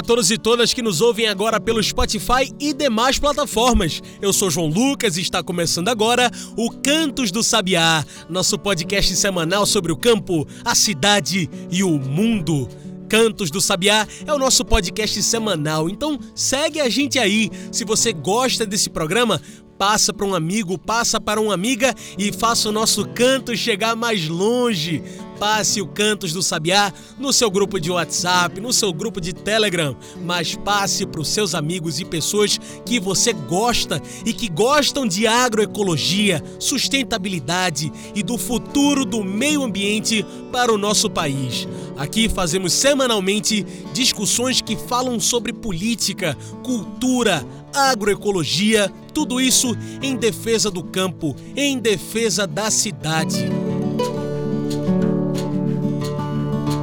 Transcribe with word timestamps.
A 0.00 0.02
todos 0.02 0.30
e 0.30 0.38
todas 0.38 0.72
que 0.72 0.80
nos 0.80 1.02
ouvem 1.02 1.28
agora 1.28 1.60
pelo 1.60 1.82
Spotify 1.82 2.50
e 2.58 2.72
demais 2.72 3.18
plataformas. 3.18 4.00
Eu 4.22 4.32
sou 4.32 4.50
João 4.50 4.66
Lucas 4.66 5.18
e 5.18 5.20
está 5.20 5.42
começando 5.42 5.88
agora 5.88 6.30
o 6.56 6.70
Cantos 6.70 7.30
do 7.30 7.42
Sabiá, 7.42 8.02
nosso 8.26 8.58
podcast 8.58 9.14
semanal 9.14 9.66
sobre 9.66 9.92
o 9.92 9.96
campo, 9.96 10.48
a 10.64 10.74
cidade 10.74 11.50
e 11.70 11.84
o 11.84 11.98
mundo. 11.98 12.66
Cantos 13.10 13.50
do 13.50 13.60
Sabiá 13.60 14.08
é 14.24 14.32
o 14.32 14.38
nosso 14.38 14.64
podcast 14.64 15.22
semanal, 15.22 15.90
então 15.90 16.18
segue 16.34 16.80
a 16.80 16.88
gente 16.88 17.18
aí. 17.18 17.50
Se 17.70 17.84
você 17.84 18.10
gosta 18.10 18.64
desse 18.64 18.88
programa, 18.88 19.38
passa 19.80 20.12
para 20.12 20.26
um 20.26 20.34
amigo, 20.34 20.76
passa 20.76 21.18
para 21.18 21.40
uma 21.40 21.54
amiga 21.54 21.94
e 22.18 22.30
faça 22.30 22.68
o 22.68 22.72
nosso 22.72 23.08
canto 23.08 23.56
chegar 23.56 23.96
mais 23.96 24.28
longe 24.28 25.02
passe 25.40 25.80
o 25.80 25.86
Cantos 25.86 26.34
do 26.34 26.42
Sabiá 26.42 26.92
no 27.18 27.32
seu 27.32 27.50
grupo 27.50 27.80
de 27.80 27.90
WhatsApp, 27.90 28.60
no 28.60 28.74
seu 28.74 28.92
grupo 28.92 29.22
de 29.22 29.32
Telegram, 29.32 29.96
mas 30.22 30.54
passe 30.54 31.06
para 31.06 31.22
os 31.22 31.28
seus 31.28 31.54
amigos 31.54 31.98
e 31.98 32.04
pessoas 32.04 32.60
que 32.84 33.00
você 33.00 33.32
gosta 33.32 34.02
e 34.26 34.34
que 34.34 34.50
gostam 34.50 35.06
de 35.06 35.26
agroecologia, 35.26 36.44
sustentabilidade 36.58 37.90
e 38.14 38.22
do 38.22 38.36
futuro 38.36 39.06
do 39.06 39.24
meio 39.24 39.62
ambiente 39.62 40.26
para 40.52 40.70
o 40.70 40.76
nosso 40.76 41.08
país. 41.08 41.66
Aqui 41.96 42.28
fazemos 42.28 42.74
semanalmente 42.74 43.64
discussões 43.94 44.60
que 44.60 44.76
falam 44.76 45.18
sobre 45.18 45.54
política, 45.54 46.36
cultura, 46.62 47.46
agroecologia, 47.74 48.92
tudo 49.10 49.40
isso 49.40 49.76
em 50.02 50.16
defesa 50.16 50.70
do 50.70 50.82
campo, 50.82 51.34
em 51.56 51.78
defesa 51.78 52.46
da 52.46 52.70
cidade. 52.70 53.48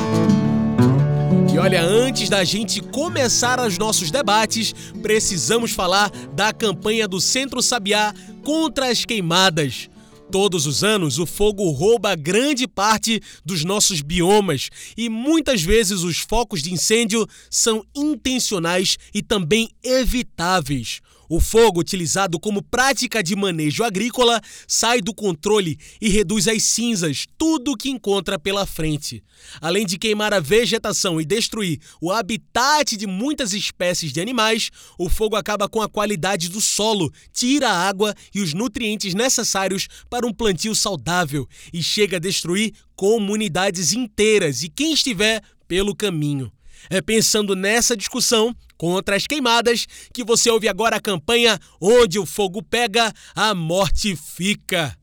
E 1.54 1.58
olha, 1.58 1.84
antes 1.84 2.30
da 2.30 2.46
gente 2.46 2.80
começar 2.80 3.60
os 3.60 3.78
nossos 3.78 4.10
debates, 4.10 4.74
precisamos 5.02 5.72
falar 5.72 6.10
da 6.34 6.54
campanha 6.54 7.10
do 7.10 7.20
Centro 7.20 7.62
Sabiá 7.62 8.14
contra 8.42 8.90
as 8.90 9.04
queimadas. 9.04 9.90
Todos 10.32 10.66
os 10.66 10.82
anos, 10.82 11.20
o 11.20 11.26
fogo 11.26 11.70
rouba 11.72 12.16
grande 12.16 12.66
parte 12.70 13.22
dos 13.44 13.66
nossos 13.66 14.02
biomas 14.02 14.70
e 14.96 15.10
muitas 15.10 15.62
vezes 15.62 16.04
os 16.04 16.20
focos 16.20 16.64
de 16.64 16.74
incêndio 16.74 17.28
são 17.50 17.84
intencionais 17.94 18.98
e 19.14 19.22
também 19.22 19.70
evitáveis. 19.84 21.02
O 21.34 21.40
fogo, 21.40 21.80
utilizado 21.80 22.38
como 22.38 22.62
prática 22.62 23.24
de 23.24 23.38
manejo 23.38 23.86
agrícola, 23.86 24.42
sai 24.68 25.00
do 25.00 25.14
controle 25.14 25.80
e 26.02 26.10
reduz 26.10 26.46
as 26.46 26.62
cinzas, 26.62 27.26
tudo 27.38 27.72
o 27.72 27.78
que 27.78 27.90
encontra 27.90 28.38
pela 28.38 28.66
frente. 28.66 29.24
Além 29.62 29.86
de 29.86 29.98
queimar 29.98 30.34
a 30.34 30.42
vegetação 30.42 31.22
e 31.22 31.25
destruir 31.25 31.80
o 32.02 32.12
habitat 32.12 32.97
de 32.97 33.08
muitas 33.08 33.53
espécies 33.53 34.12
de 34.12 34.19
animais, 34.19 34.72
o 35.00 35.08
fogo 35.08 35.38
acaba 35.38 35.69
com 35.69 35.81
a 35.81 35.88
qualidade 35.88 36.50
do 36.50 36.59
solo, 36.59 37.09
tira 37.31 37.69
a 37.69 37.88
água 37.88 38.13
e 38.36 38.42
os 38.42 38.53
nutrientes 38.53 39.13
necessários 39.13 39.88
para 40.09 40.28
um 40.28 40.34
plantio 40.34 40.75
saudável 40.75 41.48
e 41.72 41.81
chega 41.81 42.18
a 42.18 42.19
destruir 42.19 42.74
comunidades 42.94 43.94
inteiras 43.94 44.63
e 44.63 44.68
quem 44.68 44.92
estiver 44.92 45.42
pelo 45.66 45.96
caminho. 45.96 46.52
É 46.90 47.02
pensando 47.02 47.56
nessa 47.56 47.96
discussão 47.96 48.56
contra 48.78 49.16
as 49.16 49.28
queimadas 49.28 49.86
que 50.14 50.24
você 50.24 50.50
ouve 50.50 50.68
agora 50.68 50.96
a 50.96 51.02
campanha 51.02 51.59
Onde 51.80 52.18
o 52.18 52.25
Fogo 52.25 52.64
Pega, 52.64 53.14
a 53.36 53.53
Morte 53.53 54.16
Fica. 54.16 54.97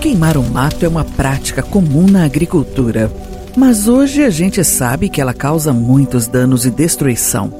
Queimar 0.00 0.36
o 0.38 0.42
mato 0.42 0.84
é 0.84 0.88
uma 0.88 1.04
prática 1.04 1.62
comum 1.62 2.06
na 2.06 2.24
agricultura, 2.24 3.12
mas 3.54 3.86
hoje 3.86 4.24
a 4.24 4.30
gente 4.30 4.64
sabe 4.64 5.10
que 5.10 5.20
ela 5.20 5.34
causa 5.34 5.74
muitos 5.74 6.26
danos 6.26 6.64
e 6.64 6.70
destruição. 6.70 7.52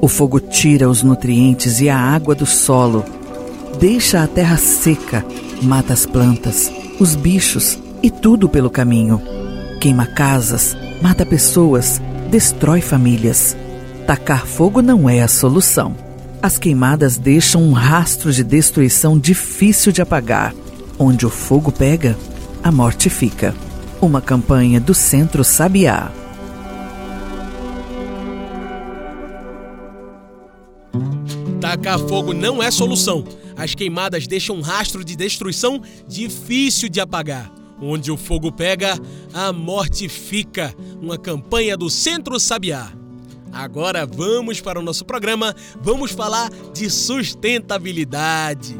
O 0.00 0.08
fogo 0.08 0.40
tira 0.40 0.88
os 0.88 1.02
nutrientes 1.02 1.80
e 1.80 1.90
a 1.90 1.98
água 1.98 2.34
do 2.34 2.46
solo, 2.46 3.04
deixa 3.78 4.22
a 4.22 4.26
terra 4.26 4.56
seca, 4.56 5.26
mata 5.60 5.92
as 5.92 6.06
plantas, 6.06 6.72
os 6.98 7.14
bichos 7.14 7.78
e 8.02 8.10
tudo 8.10 8.48
pelo 8.48 8.70
caminho. 8.70 9.37
Queima 9.80 10.06
casas, 10.06 10.76
mata 11.00 11.24
pessoas, 11.24 12.02
destrói 12.28 12.80
famílias. 12.80 13.56
Tacar 14.08 14.44
fogo 14.44 14.82
não 14.82 15.08
é 15.08 15.22
a 15.22 15.28
solução. 15.28 15.94
As 16.42 16.58
queimadas 16.58 17.16
deixam 17.16 17.62
um 17.62 17.72
rastro 17.72 18.32
de 18.32 18.42
destruição 18.42 19.16
difícil 19.16 19.92
de 19.92 20.02
apagar. 20.02 20.52
Onde 20.98 21.24
o 21.24 21.30
fogo 21.30 21.70
pega, 21.70 22.18
a 22.60 22.72
morte 22.72 23.08
fica. 23.08 23.54
Uma 24.00 24.20
campanha 24.20 24.80
do 24.80 24.92
Centro 24.92 25.44
Sabiá. 25.44 26.10
Tacar 31.60 32.00
fogo 32.00 32.32
não 32.32 32.60
é 32.60 32.68
solução. 32.72 33.24
As 33.56 33.76
queimadas 33.76 34.26
deixam 34.26 34.56
um 34.56 34.60
rastro 34.60 35.04
de 35.04 35.14
destruição 35.14 35.80
difícil 36.08 36.88
de 36.88 37.00
apagar. 37.00 37.57
Onde 37.80 38.10
o 38.10 38.16
fogo 38.16 38.50
pega, 38.50 38.98
a 39.32 39.52
morte 39.52 40.08
fica. 40.08 40.74
Uma 41.00 41.16
campanha 41.16 41.76
do 41.76 41.88
Centro 41.88 42.38
Sabiá. 42.40 42.92
Agora 43.52 44.04
vamos 44.06 44.60
para 44.60 44.78
o 44.78 44.82
nosso 44.82 45.04
programa, 45.04 45.54
vamos 45.80 46.12
falar 46.12 46.50
de 46.72 46.90
sustentabilidade. 46.90 48.76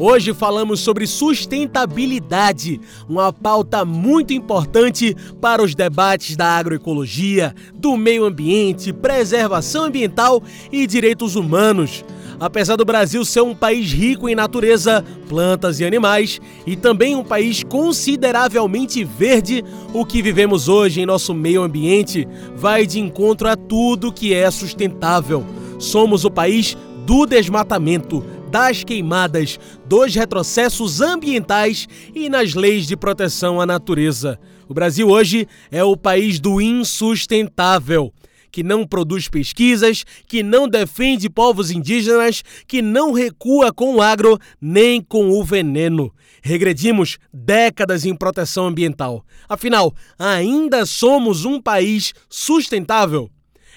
Hoje 0.00 0.32
falamos 0.32 0.78
sobre 0.78 1.08
sustentabilidade, 1.08 2.80
uma 3.08 3.32
pauta 3.32 3.84
muito 3.84 4.32
importante 4.32 5.12
para 5.40 5.60
os 5.60 5.74
debates 5.74 6.36
da 6.36 6.56
agroecologia, 6.56 7.52
do 7.74 7.96
meio 7.96 8.24
ambiente, 8.24 8.92
preservação 8.92 9.86
ambiental 9.86 10.40
e 10.70 10.86
direitos 10.86 11.34
humanos. 11.34 12.04
Apesar 12.40 12.76
do 12.76 12.84
Brasil 12.84 13.24
ser 13.24 13.40
um 13.40 13.54
país 13.54 13.92
rico 13.92 14.28
em 14.28 14.34
natureza, 14.34 15.04
plantas 15.28 15.80
e 15.80 15.84
animais, 15.84 16.40
e 16.64 16.76
também 16.76 17.16
um 17.16 17.24
país 17.24 17.64
consideravelmente 17.64 19.02
verde, 19.02 19.64
o 19.92 20.04
que 20.04 20.22
vivemos 20.22 20.68
hoje 20.68 21.00
em 21.00 21.06
nosso 21.06 21.34
meio 21.34 21.62
ambiente 21.62 22.28
vai 22.54 22.86
de 22.86 23.00
encontro 23.00 23.48
a 23.48 23.56
tudo 23.56 24.12
que 24.12 24.32
é 24.32 24.48
sustentável. 24.52 25.44
Somos 25.80 26.24
o 26.24 26.30
país 26.30 26.76
do 27.04 27.26
desmatamento, 27.26 28.24
das 28.50 28.84
queimadas, 28.84 29.58
dos 29.84 30.14
retrocessos 30.14 31.00
ambientais 31.00 31.88
e 32.14 32.28
nas 32.28 32.54
leis 32.54 32.86
de 32.86 32.96
proteção 32.96 33.60
à 33.60 33.66
natureza. 33.66 34.38
O 34.68 34.74
Brasil 34.74 35.08
hoje 35.08 35.48
é 35.72 35.82
o 35.82 35.96
país 35.96 36.38
do 36.38 36.60
insustentável 36.60 38.12
que 38.50 38.62
não 38.62 38.86
produz 38.86 39.28
pesquisas, 39.28 40.04
que 40.26 40.42
não 40.42 40.68
defende 40.68 41.28
povos 41.28 41.70
indígenas, 41.70 42.42
que 42.66 42.82
não 42.82 43.12
recua 43.12 43.72
com 43.72 43.96
o 43.96 44.02
agro 44.02 44.38
nem 44.60 45.00
com 45.00 45.30
o 45.30 45.44
veneno. 45.44 46.12
Regredimos 46.42 47.18
décadas 47.32 48.04
em 48.04 48.14
proteção 48.14 48.66
ambiental. 48.66 49.24
Afinal, 49.48 49.94
ainda 50.18 50.86
somos 50.86 51.44
um 51.44 51.60
país 51.60 52.12
sustentável? 52.28 53.30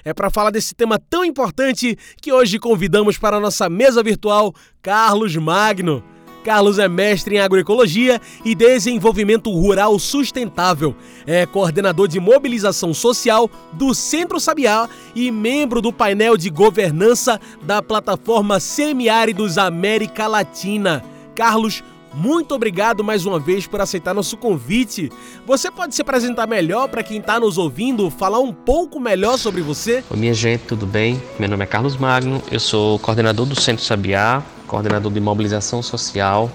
É 0.04 0.14
para 0.14 0.30
falar 0.30 0.50
desse 0.50 0.74
tema 0.74 0.98
tão 0.98 1.24
importante 1.24 1.98
que 2.22 2.32
hoje 2.32 2.58
convidamos 2.58 3.18
para 3.18 3.38
a 3.38 3.40
nossa 3.40 3.70
mesa 3.70 4.02
virtual 4.02 4.54
Carlos 4.82 5.36
Magno. 5.36 6.04
Carlos 6.44 6.80
é 6.80 6.88
mestre 6.88 7.36
em 7.36 7.40
agroecologia 7.40 8.20
e 8.44 8.56
desenvolvimento 8.56 9.52
rural 9.52 9.98
sustentável. 10.00 10.96
É 11.26 11.46
coordenador 11.46 12.08
de 12.08 12.20
mobilização 12.20 12.94
social 12.94 13.50
do 13.74 13.94
Centro 13.94 14.40
Sabiá 14.40 14.90
e 15.16 15.32
membro 15.32 15.82
do 15.82 15.94
painel 15.94 16.36
de 16.36 16.50
governança 16.50 17.40
da 17.62 17.82
plataforma 17.82 18.60
Semiáridos 18.60 19.58
América 19.58 20.28
Latina. 20.28 21.04
Carlos, 21.36 21.84
muito 22.14 22.54
obrigado 22.54 23.04
mais 23.04 23.26
uma 23.26 23.40
vez 23.40 23.66
por 23.66 23.80
aceitar 23.82 24.14
nosso 24.14 24.36
convite. 24.38 25.12
Você 25.46 25.72
pode 25.72 25.96
se 25.96 26.02
apresentar 26.02 26.48
melhor 26.48 26.88
para 26.90 27.04
quem 27.04 27.20
está 27.20 27.40
nos 27.40 27.58
ouvindo, 27.58 28.10
falar 28.10 28.40
um 28.40 28.54
pouco 28.54 29.00
melhor 29.00 29.38
sobre 29.38 29.62
você? 29.62 30.04
Oi, 30.10 30.18
minha 30.18 30.34
gente, 30.34 30.62
tudo 30.66 30.86
bem? 30.86 31.22
Meu 31.40 31.50
nome 31.50 31.64
é 31.64 31.68
Carlos 31.68 31.96
Magno, 31.98 32.42
eu 32.52 32.60
sou 32.60 33.00
coordenador 33.00 33.46
do 33.46 33.60
Centro 33.60 33.84
Sabiá, 33.84 34.44
coordenador 34.68 35.12
de 35.12 35.20
mobilização 35.20 35.82
social 35.82 36.52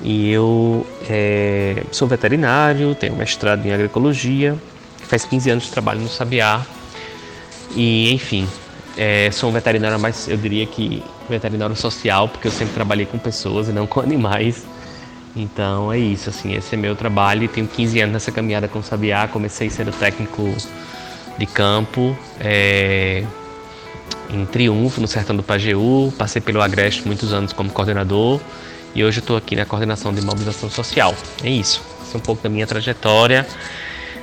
e 0.00 0.30
eu 0.30 0.86
é, 1.08 1.82
sou 1.90 2.06
veterinário, 2.06 2.94
tenho 2.94 3.16
mestrado 3.16 3.64
em 3.66 3.72
agroecologia, 3.72 4.56
faz 4.98 5.24
15 5.24 5.50
anos 5.50 5.64
que 5.64 5.70
trabalho 5.70 6.00
no 6.00 6.08
Sabiá 6.08 6.64
e 7.74 8.12
enfim, 8.12 8.46
é, 8.96 9.30
sou 9.30 9.50
um 9.50 9.52
veterinário 9.52 9.98
mais, 9.98 10.28
eu 10.28 10.36
diria 10.36 10.66
que 10.66 11.02
veterinário 11.28 11.76
social, 11.76 12.28
porque 12.28 12.48
eu 12.48 12.52
sempre 12.52 12.74
trabalhei 12.74 13.06
com 13.06 13.18
pessoas 13.18 13.68
e 13.68 13.72
não 13.72 13.86
com 13.86 14.00
animais. 14.02 14.64
Então 15.34 15.92
é 15.92 15.98
isso, 15.98 16.30
assim, 16.30 16.54
esse 16.54 16.74
é 16.74 16.78
meu 16.78 16.96
trabalho. 16.96 17.46
Tenho 17.48 17.68
15 17.68 18.00
anos 18.00 18.12
nessa 18.14 18.32
caminhada 18.32 18.68
com 18.68 18.78
o 18.78 18.82
Sabiá, 18.82 19.28
comecei 19.28 19.68
sendo 19.68 19.92
técnico 19.92 20.54
de 21.36 21.44
campo 21.44 22.16
é, 22.40 23.22
em 24.30 24.46
Triunfo, 24.46 25.00
no 25.00 25.06
sertão 25.06 25.36
do 25.36 25.42
Pajeú, 25.42 26.10
passei 26.16 26.40
pelo 26.40 26.62
Agreste 26.62 27.06
muitos 27.06 27.34
anos 27.34 27.52
como 27.52 27.70
coordenador 27.70 28.40
e 28.94 29.04
hoje 29.04 29.18
estou 29.18 29.36
aqui 29.36 29.54
na 29.54 29.66
coordenação 29.66 30.14
de 30.14 30.22
mobilização 30.22 30.70
social. 30.70 31.14
É 31.44 31.50
isso, 31.50 31.82
esse 32.02 32.14
é 32.14 32.16
um 32.16 32.20
pouco 32.20 32.42
da 32.42 32.48
minha 32.48 32.66
trajetória. 32.66 33.46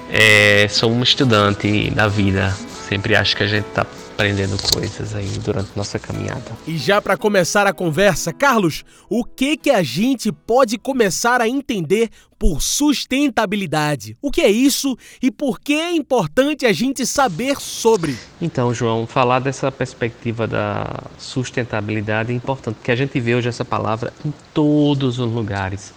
É, 0.10 0.68
sou 0.68 0.92
um 0.92 1.04
estudante 1.04 1.92
da 1.92 2.08
vida, 2.08 2.52
sempre 2.90 3.16
acho 3.16 3.38
que 3.38 3.44
a 3.44 3.48
gente 3.48 3.68
está 3.68 3.86
aprendendo 4.14 4.56
coisas 4.72 5.16
aí 5.16 5.28
durante 5.44 5.72
nossa 5.76 5.98
caminhada. 5.98 6.44
E 6.68 6.78
já 6.78 7.02
para 7.02 7.18
começar 7.18 7.66
a 7.66 7.74
conversa, 7.74 8.32
Carlos, 8.32 8.86
o 9.10 9.24
que 9.24 9.58
que 9.58 9.72
a 9.72 9.82
gente 9.82 10.32
pode 10.32 10.78
começar 10.78 11.42
a 11.42 11.48
entender 11.48 12.10
por 12.38 12.62
sustentabilidade? 12.62 14.16
O 14.22 14.30
que 14.30 14.42
é 14.42 14.52
isso 14.52 14.96
e 15.22 15.32
por 15.32 15.60
que 15.60 15.74
é 15.74 15.92
importante 15.92 16.66
a 16.66 16.72
gente 16.72 17.06
saber 17.06 17.60
sobre? 17.60 18.16
Então, 18.40 18.74
João, 18.74 19.08
falar 19.08 19.40
dessa 19.40 19.72
perspectiva 19.72 20.46
da 20.48 20.88
sustentabilidade 21.18 22.32
é 22.32 22.36
importante, 22.36 22.76
porque 22.76 22.92
a 22.92 22.96
gente 22.96 23.20
vê 23.20 23.34
hoje 23.34 23.50
essa 23.50 23.66
palavra 23.66 24.14
em 24.24 24.34
todos 24.54 25.18
os 25.20 25.32
lugares. 25.32 25.94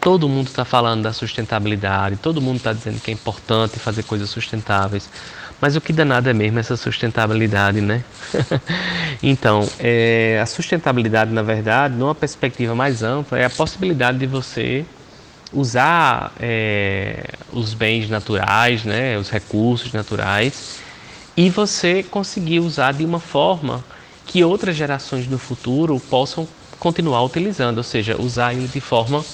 Todo 0.00 0.28
mundo 0.28 0.46
está 0.46 0.64
falando 0.64 1.02
da 1.02 1.12
sustentabilidade, 1.12 2.16
todo 2.16 2.40
mundo 2.40 2.56
está 2.56 2.72
dizendo 2.72 3.00
que 3.00 3.10
é 3.10 3.14
importante 3.14 3.78
fazer 3.78 4.02
coisas 4.04 4.30
sustentáveis. 4.30 5.10
Mas 5.60 5.76
o 5.76 5.80
que 5.80 5.92
danado 5.92 6.30
é 6.30 6.32
mesmo 6.32 6.58
essa 6.58 6.76
sustentabilidade, 6.76 7.80
né? 7.80 8.02
então, 9.22 9.68
é, 9.78 10.40
a 10.42 10.46
sustentabilidade, 10.46 11.32
na 11.32 11.42
verdade, 11.42 11.94
numa 11.94 12.14
perspectiva 12.14 12.74
mais 12.74 13.02
ampla, 13.02 13.38
é 13.38 13.44
a 13.44 13.50
possibilidade 13.50 14.18
de 14.18 14.26
você 14.26 14.86
usar 15.52 16.32
é, 16.40 17.24
os 17.52 17.74
bens 17.74 18.08
naturais, 18.08 18.84
né, 18.84 19.18
os 19.18 19.28
recursos 19.28 19.92
naturais, 19.92 20.80
e 21.36 21.50
você 21.50 22.02
conseguir 22.02 22.60
usar 22.60 22.92
de 22.92 23.04
uma 23.04 23.20
forma 23.20 23.84
que 24.26 24.44
outras 24.44 24.76
gerações 24.76 25.26
no 25.26 25.38
futuro 25.38 25.98
possam 26.08 26.46
continuar 26.78 27.22
utilizando, 27.22 27.78
ou 27.78 27.84
seja, 27.84 28.16
usar 28.18 28.54
ele 28.54 28.68
de 28.68 28.80
forma 28.80 29.24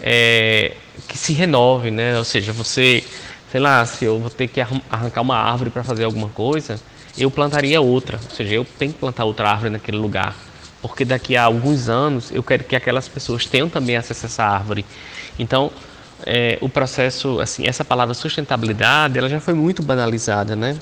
é, 0.00 0.72
que 1.06 1.18
se 1.18 1.32
renove, 1.32 1.90
né? 1.90 2.16
Ou 2.16 2.24
seja, 2.24 2.52
você 2.52 3.04
sei 3.50 3.60
lá, 3.60 3.84
se 3.84 4.04
eu 4.04 4.18
vou 4.18 4.30
ter 4.30 4.48
que 4.48 4.60
arrancar 4.60 5.20
uma 5.20 5.36
árvore 5.36 5.70
para 5.70 5.82
fazer 5.82 6.04
alguma 6.04 6.28
coisa, 6.28 6.80
eu 7.18 7.30
plantaria 7.30 7.80
outra. 7.80 8.20
Ou 8.22 8.34
seja, 8.34 8.54
eu 8.54 8.64
tenho 8.78 8.92
que 8.92 8.98
plantar 8.98 9.24
outra 9.24 9.50
árvore 9.50 9.70
naquele 9.70 9.98
lugar. 9.98 10.36
Porque 10.80 11.04
daqui 11.04 11.36
a 11.36 11.44
alguns 11.44 11.88
anos 11.88 12.30
eu 12.30 12.42
quero 12.42 12.64
que 12.64 12.76
aquelas 12.76 13.08
pessoas 13.08 13.44
tenham 13.44 13.68
também 13.68 13.96
acesso 13.96 14.24
a 14.24 14.28
essa 14.28 14.44
árvore. 14.44 14.86
Então, 15.38 15.70
é, 16.24 16.58
o 16.60 16.68
processo, 16.68 17.40
assim, 17.40 17.66
essa 17.66 17.84
palavra 17.84 18.14
sustentabilidade, 18.14 19.18
ela 19.18 19.28
já 19.28 19.40
foi 19.40 19.54
muito 19.54 19.82
banalizada, 19.82 20.54
né? 20.54 20.78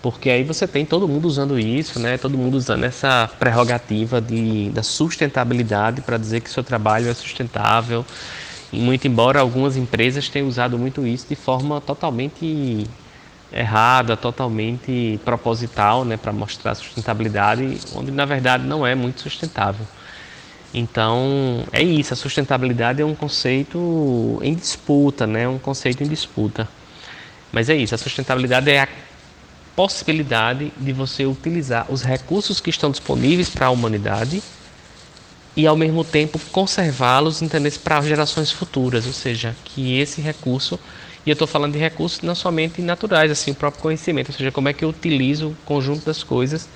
Porque 0.00 0.30
aí 0.30 0.42
você 0.42 0.66
tem 0.66 0.84
todo 0.84 1.06
mundo 1.06 1.26
usando 1.26 1.58
isso, 1.58 2.00
né? 2.00 2.18
Todo 2.18 2.36
mundo 2.36 2.54
usando 2.54 2.82
essa 2.82 3.30
prerrogativa 3.38 4.20
de, 4.20 4.70
da 4.70 4.82
sustentabilidade 4.82 6.00
para 6.00 6.16
dizer 6.16 6.40
que 6.40 6.50
seu 6.50 6.64
trabalho 6.64 7.08
é 7.08 7.14
sustentável 7.14 8.04
muito 8.72 9.06
embora 9.06 9.40
algumas 9.40 9.76
empresas 9.76 10.28
tenham 10.28 10.48
usado 10.48 10.78
muito 10.78 11.06
isso 11.06 11.26
de 11.28 11.36
forma 11.36 11.80
totalmente 11.80 12.86
errada, 13.52 14.16
totalmente 14.16 15.20
proposital, 15.24 16.04
né, 16.04 16.16
para 16.16 16.32
mostrar 16.32 16.74
sustentabilidade, 16.74 17.78
onde 17.94 18.10
na 18.10 18.24
verdade 18.24 18.64
não 18.64 18.86
é 18.86 18.94
muito 18.94 19.20
sustentável. 19.20 19.86
Então, 20.72 21.64
é 21.70 21.82
isso, 21.82 22.14
a 22.14 22.16
sustentabilidade 22.16 23.02
é 23.02 23.04
um 23.04 23.14
conceito 23.14 24.40
em 24.42 24.54
disputa, 24.54 25.26
né, 25.26 25.46
um 25.46 25.58
conceito 25.58 26.02
em 26.02 26.08
disputa. 26.08 26.66
Mas 27.52 27.68
é 27.68 27.76
isso, 27.76 27.94
a 27.94 27.98
sustentabilidade 27.98 28.70
é 28.70 28.80
a 28.80 28.88
possibilidade 29.76 30.72
de 30.78 30.92
você 30.94 31.26
utilizar 31.26 31.86
os 31.90 32.02
recursos 32.02 32.58
que 32.58 32.70
estão 32.70 32.90
disponíveis 32.90 33.50
para 33.50 33.66
a 33.66 33.70
humanidade 33.70 34.42
e 35.56 35.66
ao 35.66 35.76
mesmo 35.76 36.02
tempo 36.04 36.38
conservá-los 36.50 37.42
para 37.82 38.00
gerações 38.02 38.50
futuras, 38.50 39.06
ou 39.06 39.12
seja, 39.12 39.54
que 39.64 39.98
esse 39.98 40.20
recurso, 40.20 40.78
e 41.24 41.30
eu 41.30 41.34
estou 41.34 41.46
falando 41.46 41.72
de 41.72 41.78
recursos 41.78 42.20
não 42.22 42.34
somente 42.34 42.80
naturais, 42.80 43.30
assim, 43.30 43.50
o 43.50 43.54
próprio 43.54 43.82
conhecimento, 43.82 44.30
ou 44.30 44.36
seja, 44.36 44.50
como 44.50 44.68
é 44.68 44.72
que 44.72 44.84
eu 44.84 44.88
utilizo 44.88 45.48
o 45.48 45.56
conjunto 45.64 46.04
das 46.04 46.22
coisas 46.22 46.68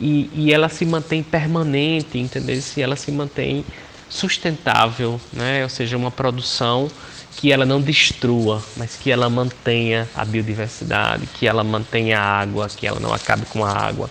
e, 0.00 0.30
e 0.34 0.52
ela 0.52 0.68
se 0.68 0.84
mantém 0.84 1.22
permanente, 1.22 2.18
entendeu? 2.18 2.60
Se 2.60 2.80
ela 2.80 2.96
se 2.96 3.10
mantém 3.10 3.64
sustentável, 4.08 5.20
né? 5.32 5.62
ou 5.62 5.68
seja, 5.68 5.96
uma 5.96 6.10
produção 6.10 6.90
que 7.36 7.52
ela 7.52 7.64
não 7.64 7.80
destrua, 7.80 8.62
mas 8.76 8.96
que 8.96 9.10
ela 9.10 9.30
mantenha 9.30 10.08
a 10.14 10.24
biodiversidade, 10.24 11.26
que 11.28 11.46
ela 11.46 11.62
mantenha 11.62 12.18
a 12.18 12.40
água, 12.40 12.68
que 12.68 12.86
ela 12.86 12.98
não 12.98 13.14
acabe 13.14 13.46
com 13.46 13.64
a 13.64 13.70
água, 13.70 14.10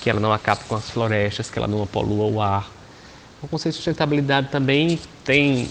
que 0.00 0.08
ela 0.08 0.20
não 0.20 0.32
acabe 0.32 0.64
com 0.64 0.76
as 0.76 0.88
florestas, 0.88 1.50
que 1.50 1.58
ela 1.58 1.68
não 1.68 1.86
polua 1.86 2.26
o 2.26 2.40
ar. 2.40 2.79
O 3.42 3.48
conceito 3.48 3.72
de 3.72 3.76
sustentabilidade 3.76 4.48
também 4.48 4.98
tem 5.24 5.68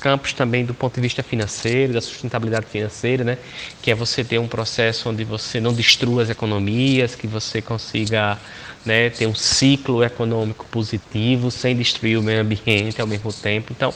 campos 0.00 0.34
também 0.34 0.66
do 0.66 0.74
ponto 0.74 0.96
de 0.96 1.00
vista 1.00 1.22
financeiro, 1.22 1.94
da 1.94 2.00
sustentabilidade 2.00 2.66
financeira, 2.66 3.24
né? 3.24 3.38
Que 3.80 3.90
é 3.90 3.94
você 3.94 4.22
ter 4.22 4.38
um 4.38 4.46
processo 4.46 5.08
onde 5.08 5.24
você 5.24 5.60
não 5.60 5.72
destrua 5.72 6.22
as 6.22 6.28
economias, 6.28 7.14
que 7.14 7.26
você 7.26 7.62
consiga 7.62 8.38
né, 8.84 9.08
ter 9.08 9.26
um 9.26 9.34
ciclo 9.34 10.04
econômico 10.04 10.66
positivo 10.70 11.50
sem 11.50 11.74
destruir 11.74 12.18
o 12.18 12.22
meio 12.22 12.42
ambiente 12.42 13.00
ao 13.00 13.06
mesmo 13.06 13.32
tempo. 13.32 13.72
Então, 13.74 13.94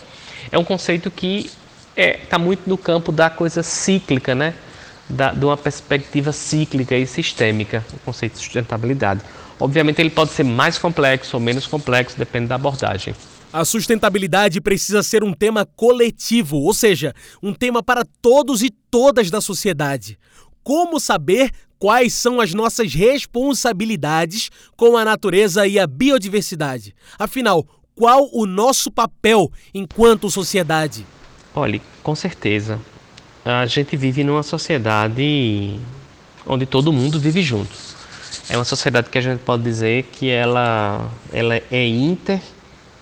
é 0.51 0.57
um 0.57 0.65
conceito 0.65 1.11
que 1.11 1.51
está 1.95 2.03
é, 2.03 2.13
tá 2.13 2.39
muito 2.39 2.67
no 2.67 2.79
campo 2.79 3.13
da 3.13 3.29
coisa 3.29 3.63
cíclica, 3.63 4.35
né? 4.35 4.55
Da, 5.11 5.33
de 5.33 5.45
uma 5.45 5.57
perspectiva 5.59 6.33
cíclica 6.33 6.97
e 6.97 7.07
sistêmica, 7.07 7.85
o 7.93 7.99
conceito 7.99 8.35
de 8.35 8.39
sustentabilidade. 8.39 9.21
Obviamente, 9.61 10.01
ele 10.01 10.11
pode 10.11 10.31
ser 10.31 10.45
mais 10.45 10.79
complexo 10.79 11.37
ou 11.37 11.43
menos 11.43 11.67
complexo, 11.67 12.17
depende 12.17 12.47
da 12.47 12.55
abordagem. 12.55 13.15
A 13.53 13.65
sustentabilidade 13.65 14.61
precisa 14.61 15.03
ser 15.03 15.25
um 15.25 15.33
tema 15.33 15.65
coletivo, 15.65 16.59
ou 16.59 16.75
seja, 16.75 17.15
um 17.43 17.53
tema 17.53 17.83
para 17.83 18.05
todos 18.21 18.63
e 18.63 18.71
todas 18.91 19.31
da 19.31 19.41
sociedade. 19.41 20.19
Como 20.63 21.01
saber 21.01 21.51
quais 21.79 22.13
são 22.13 22.41
as 22.41 22.53
nossas 22.53 22.93
responsabilidades 22.93 24.51
com 24.77 24.97
a 24.97 25.05
natureza 25.05 25.67
e 25.67 25.79
a 25.79 25.87
biodiversidade? 25.87 26.95
Afinal, 27.19 27.67
qual 27.95 28.29
o 28.33 28.47
nosso 28.47 28.91
papel 28.91 29.51
enquanto 29.75 30.31
sociedade? 30.31 31.07
Olhe, 31.55 31.81
com 32.03 32.15
certeza. 32.15 32.79
A 33.45 33.65
gente 33.65 33.97
vive 33.97 34.23
numa 34.23 34.43
sociedade 34.43 35.81
onde 36.47 36.67
todo 36.67 36.93
mundo 36.93 37.19
vive 37.19 37.43
junto 37.43 37.98
é 38.49 38.57
uma 38.57 38.65
sociedade 38.65 39.11
que 39.11 39.19
a 39.19 39.21
gente 39.21 39.41
pode 39.41 39.63
dizer 39.63 40.05
que 40.05 40.31
ela, 40.31 41.11
ela 41.33 41.61
é 41.71 41.87
inter 41.87 42.41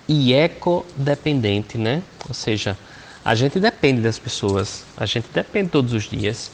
e 0.08 0.32
ecodependente, 0.32 1.78
né? 1.78 2.02
Ou 2.28 2.34
seja, 2.34 2.76
a 3.24 3.34
gente 3.34 3.58
depende 3.58 4.00
das 4.00 4.18
pessoas, 4.18 4.84
a 4.96 5.06
gente 5.06 5.26
depende 5.32 5.70
todos 5.70 5.92
os 5.92 6.08
dias, 6.08 6.50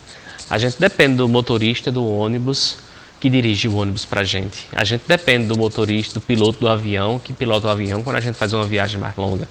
a 0.48 0.58
gente 0.58 0.78
depende 0.78 1.16
do 1.16 1.28
motorista 1.28 1.90
do 1.90 2.06
ônibus 2.06 2.78
que 3.20 3.30
dirige 3.30 3.68
o 3.68 3.76
ônibus 3.76 4.04
para 4.04 4.22
a 4.22 4.24
gente, 4.24 4.66
a 4.72 4.84
gente 4.84 5.04
depende 5.06 5.46
do 5.46 5.56
motorista, 5.56 6.14
do 6.14 6.20
piloto 6.20 6.60
do 6.60 6.68
avião 6.68 7.18
que 7.18 7.32
pilota 7.32 7.68
o 7.68 7.70
avião 7.70 8.02
quando 8.02 8.16
a 8.16 8.20
gente 8.20 8.34
faz 8.34 8.52
uma 8.52 8.64
viagem 8.64 8.98
mais 8.98 9.14
longa, 9.16 9.48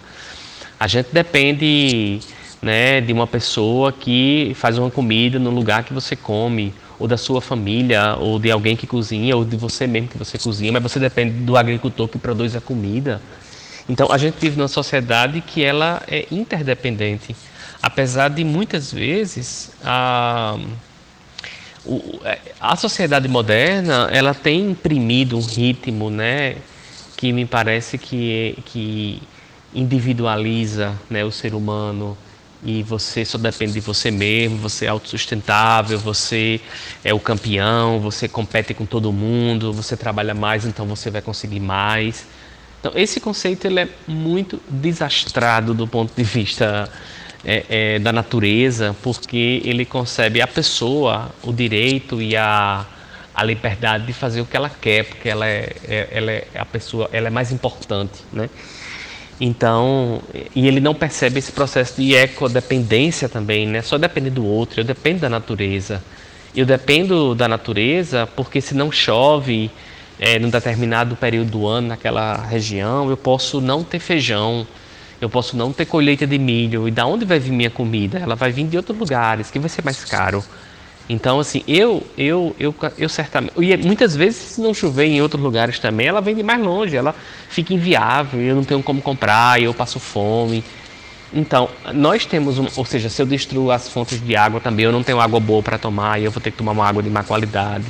a 0.80 0.88
gente 0.88 1.10
depende 1.12 2.20
né, 2.62 3.02
de 3.02 3.14
uma 3.14 3.26
pessoa 3.26 3.92
que 3.92 4.54
faz 4.56 4.78
uma 4.78 4.92
comida 4.92 5.40
no 5.40 5.50
lugar 5.50 5.84
que 5.84 5.94
você 5.94 6.16
come 6.16 6.74
ou 7.02 7.08
da 7.08 7.18
sua 7.18 7.42
família, 7.42 8.16
ou 8.20 8.38
de 8.38 8.52
alguém 8.52 8.76
que 8.76 8.86
cozinha, 8.86 9.36
ou 9.36 9.44
de 9.44 9.58
você 9.58 9.88
mesmo 9.88 10.08
que 10.08 10.20
você 10.20 10.38
cozinha, 10.38 10.72
mas 10.72 10.84
você 10.84 11.00
depende 11.00 11.32
do 11.32 11.58
agricultor 11.58 12.08
que 12.08 12.20
produz 12.20 12.56
a 12.56 12.62
comida. 12.62 13.20
Então 13.90 14.08
a 14.12 14.20
gente 14.20 14.36
vive 14.40 14.56
numa 14.56 14.68
sociedade 14.68 15.42
que 15.42 15.64
ela 15.64 16.00
é 16.08 16.28
interdependente, 16.30 17.36
apesar 17.82 18.30
de 18.30 18.44
muitas 18.44 18.94
vezes 18.94 19.72
a 19.84 20.60
a 22.60 22.76
sociedade 22.76 23.28
moderna 23.28 24.08
ela 24.12 24.36
tem 24.36 24.70
imprimido 24.70 25.36
um 25.36 25.42
ritmo, 25.42 26.12
né, 26.12 26.58
que 27.18 27.34
me 27.34 27.44
parece 27.44 27.98
que 27.98 28.60
que 28.68 29.24
individualiza, 29.74 30.94
né, 31.10 31.26
o 31.26 31.32
ser 31.32 31.56
humano 31.56 32.16
e 32.64 32.84
você 32.84 33.26
só 33.26 33.38
depende 33.38 33.74
de 33.74 33.80
você 33.80 34.12
mesmo, 34.12 34.58
você 34.58 34.86
é 34.86 34.90
autossustentável, 34.90 35.98
você 35.98 36.62
é 37.04 37.14
o 37.14 37.20
campeão, 37.20 38.00
você 38.00 38.28
compete 38.28 38.74
com 38.74 38.86
todo 38.86 39.12
mundo, 39.12 39.74
você 39.74 39.98
trabalha 39.98 40.34
mais, 40.34 40.66
então 40.66 40.86
você 40.86 41.10
vai 41.10 41.22
conseguir 41.22 41.60
mais. 41.60 42.26
Então, 42.80 42.92
esse 42.96 43.20
conceito 43.20 43.66
ele 43.66 43.80
é 43.80 43.88
muito 44.08 44.62
desastrado 44.68 45.74
do 45.74 45.88
ponto 45.88 46.14
de 46.16 46.24
vista 46.24 46.90
é, 47.44 47.66
é, 47.70 48.00
da 48.00 48.12
natureza, 48.12 48.96
porque 49.02 49.62
ele 49.66 49.86
concebe 49.86 50.42
a 50.42 50.48
pessoa 50.48 51.32
o 51.44 51.52
direito 51.52 52.22
e 52.22 52.36
a, 52.36 52.86
a 53.34 53.44
liberdade 53.44 54.06
de 54.06 54.14
fazer 54.14 54.42
o 54.42 54.46
que 54.46 54.56
ela 54.56 54.70
quer, 54.70 55.06
porque 55.06 55.30
ela 55.30 55.48
é, 55.48 55.76
é, 55.88 56.08
ela 56.12 56.32
é 56.32 56.48
a 56.56 56.66
pessoa, 56.66 57.10
ela 57.12 57.28
é 57.28 57.32
mais 57.32 57.52
importante, 57.52 58.20
né? 58.32 58.50
Então, 59.44 60.22
e 60.56 60.68
ele 60.68 60.80
não 60.80 60.94
percebe 60.94 61.40
esse 61.40 61.52
processo 61.52 62.00
de 62.00 62.14
ecodependência 62.14 63.28
também, 63.28 63.66
né? 63.66 63.82
Só 63.82 63.98
depende 63.98 64.30
do 64.30 64.46
outro, 64.46 64.82
eu 64.82 64.84
dependo 64.84 65.22
da 65.22 65.30
natureza. 65.30 66.04
Eu 66.56 66.64
dependo 66.64 67.34
da 67.34 67.48
natureza 67.48 68.30
porque 68.36 68.62
se 68.62 68.76
não 68.76 68.92
chove 68.92 69.72
é, 70.20 70.38
num 70.38 70.52
determinado 70.52 71.16
período 71.16 71.50
do 71.50 71.66
ano 71.66 71.88
naquela 71.88 72.36
região, 72.38 73.10
eu 73.10 73.18
posso 73.18 73.60
não 73.60 73.84
ter 73.84 73.98
feijão, 73.98 74.68
eu 75.20 75.28
posso 75.28 75.58
não 75.58 75.74
ter 75.74 75.86
colheita 75.88 76.28
de 76.28 76.38
milho. 76.38 76.88
E 76.88 76.92
da 76.92 77.08
onde 77.08 77.26
vai 77.26 77.40
vir 77.40 77.52
minha 77.52 77.72
comida? 77.72 78.20
Ela 78.20 78.36
vai 78.36 78.52
vir 78.52 78.68
de 78.68 78.78
outros 78.78 78.96
lugares, 78.96 79.50
que 79.50 79.58
vai 79.58 79.70
ser 79.70 79.84
mais 79.84 80.06
caro. 80.06 80.44
Então, 81.10 81.40
assim, 81.40 81.64
eu, 81.68 82.06
eu, 82.18 82.56
eu, 82.60 82.74
eu 82.98 83.10
certamente. 83.10 83.54
E 83.58 83.76
muitas 83.78 84.16
vezes, 84.16 84.38
se 84.38 84.62
não 84.62 84.74
chover 84.74 85.06
em 85.06 85.22
outros 85.22 85.42
lugares 85.42 85.78
também, 85.78 86.08
ela 86.08 86.22
vem 86.22 86.36
de 86.36 86.44
mais 86.44 86.62
longe, 86.62 86.96
ela 86.96 87.14
fica 87.50 87.74
inviável, 87.74 88.40
eu 88.40 88.56
não 88.56 88.64
tenho 88.64 88.82
como 88.82 89.02
comprar, 89.02 89.62
eu 89.62 89.74
passo 89.74 90.00
fome. 90.00 90.64
Então, 91.34 91.70
nós 91.94 92.26
temos, 92.26 92.60
um, 92.60 92.68
ou 92.76 92.86
seja, 92.86 93.10
se 93.10 93.22
eu 93.22 93.26
destruo 93.26 93.72
as 93.72 93.88
fontes 93.88 94.22
de 94.22 94.36
água 94.36 94.60
também, 94.60 94.86
eu 94.86 94.92
não 94.92 95.04
tenho 95.04 95.20
água 95.20 95.40
boa 95.40 95.64
para 95.64 95.78
tomar 95.78 96.20
e 96.20 96.26
eu 96.26 96.32
vou 96.32 96.42
ter 96.42 96.52
que 96.52 96.58
tomar 96.58 96.74
uma 96.74 96.86
água 96.86 97.02
de 97.02 97.10
má 97.10 97.24
qualidade. 97.24 97.86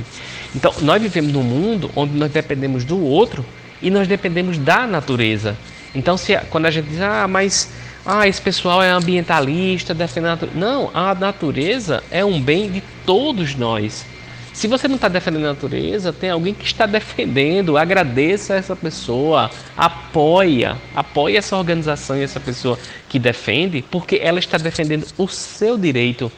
Então, 0.55 0.73
nós 0.81 1.01
vivemos 1.01 1.31
num 1.31 1.43
mundo 1.43 1.89
onde 1.95 2.15
nós 2.15 2.31
dependemos 2.31 2.83
do 2.85 2.99
outro 3.03 3.43
e 3.81 3.89
nós 3.89 4.07
dependemos 4.07 4.57
da 4.57 4.85
natureza. 4.85 5.57
Então, 5.93 6.17
se, 6.17 6.37
quando 6.49 6.67
a 6.67 6.71
gente 6.71 6.87
diz, 6.87 7.01
ah, 7.01 7.27
mas 7.27 7.69
ah, 8.05 8.27
esse 8.27 8.41
pessoal 8.41 8.81
é 8.81 8.89
ambientalista, 8.89 9.93
defende 9.93 10.27
a 10.27 10.31
natureza. 10.31 10.57
Não, 10.57 10.89
a 10.93 11.13
natureza 11.13 12.03
é 12.09 12.25
um 12.25 12.41
bem 12.41 12.71
de 12.71 12.81
todos 13.05 13.55
nós. 13.55 14.05
Se 14.53 14.67
você 14.67 14.87
não 14.87 14.95
está 14.95 15.07
defendendo 15.07 15.45
a 15.45 15.49
natureza, 15.49 16.11
tem 16.11 16.29
alguém 16.29 16.53
que 16.53 16.65
está 16.65 16.85
defendendo. 16.85 17.77
Agradeça 17.77 18.55
essa 18.55 18.75
pessoa, 18.75 19.49
apoia, 19.77 20.77
apoia 20.95 21.37
essa 21.37 21.55
organização 21.55 22.17
e 22.17 22.23
essa 22.23 22.39
pessoa 22.39 22.77
que 23.07 23.17
defende, 23.17 23.83
porque 23.89 24.19
ela 24.21 24.39
está 24.39 24.57
defendendo 24.57 25.05
o 25.17 25.27
seu 25.27 25.77
direito 25.77 26.31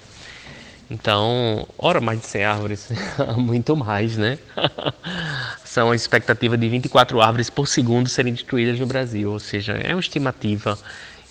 Então, 0.91 1.67
ora, 1.77 2.01
mais 2.01 2.21
de 2.21 2.27
100 2.27 2.45
árvores, 2.45 2.89
muito 3.37 3.75
mais, 3.75 4.17
né? 4.17 4.39
São 5.65 5.91
a 5.91 5.97
expectativa 5.97 6.57
de 6.57 6.69
24 6.69 7.21
árvores 7.21 7.51
por 7.51 7.67
segundo 7.67 8.09
serem 8.09 8.33
destruídas 8.33 8.79
no 8.79 8.87
Brasil, 8.87 9.33
ou 9.33 9.39
seja, 9.39 9.73
é 9.73 9.95
uma 9.95 10.01
estimativa 10.01 10.79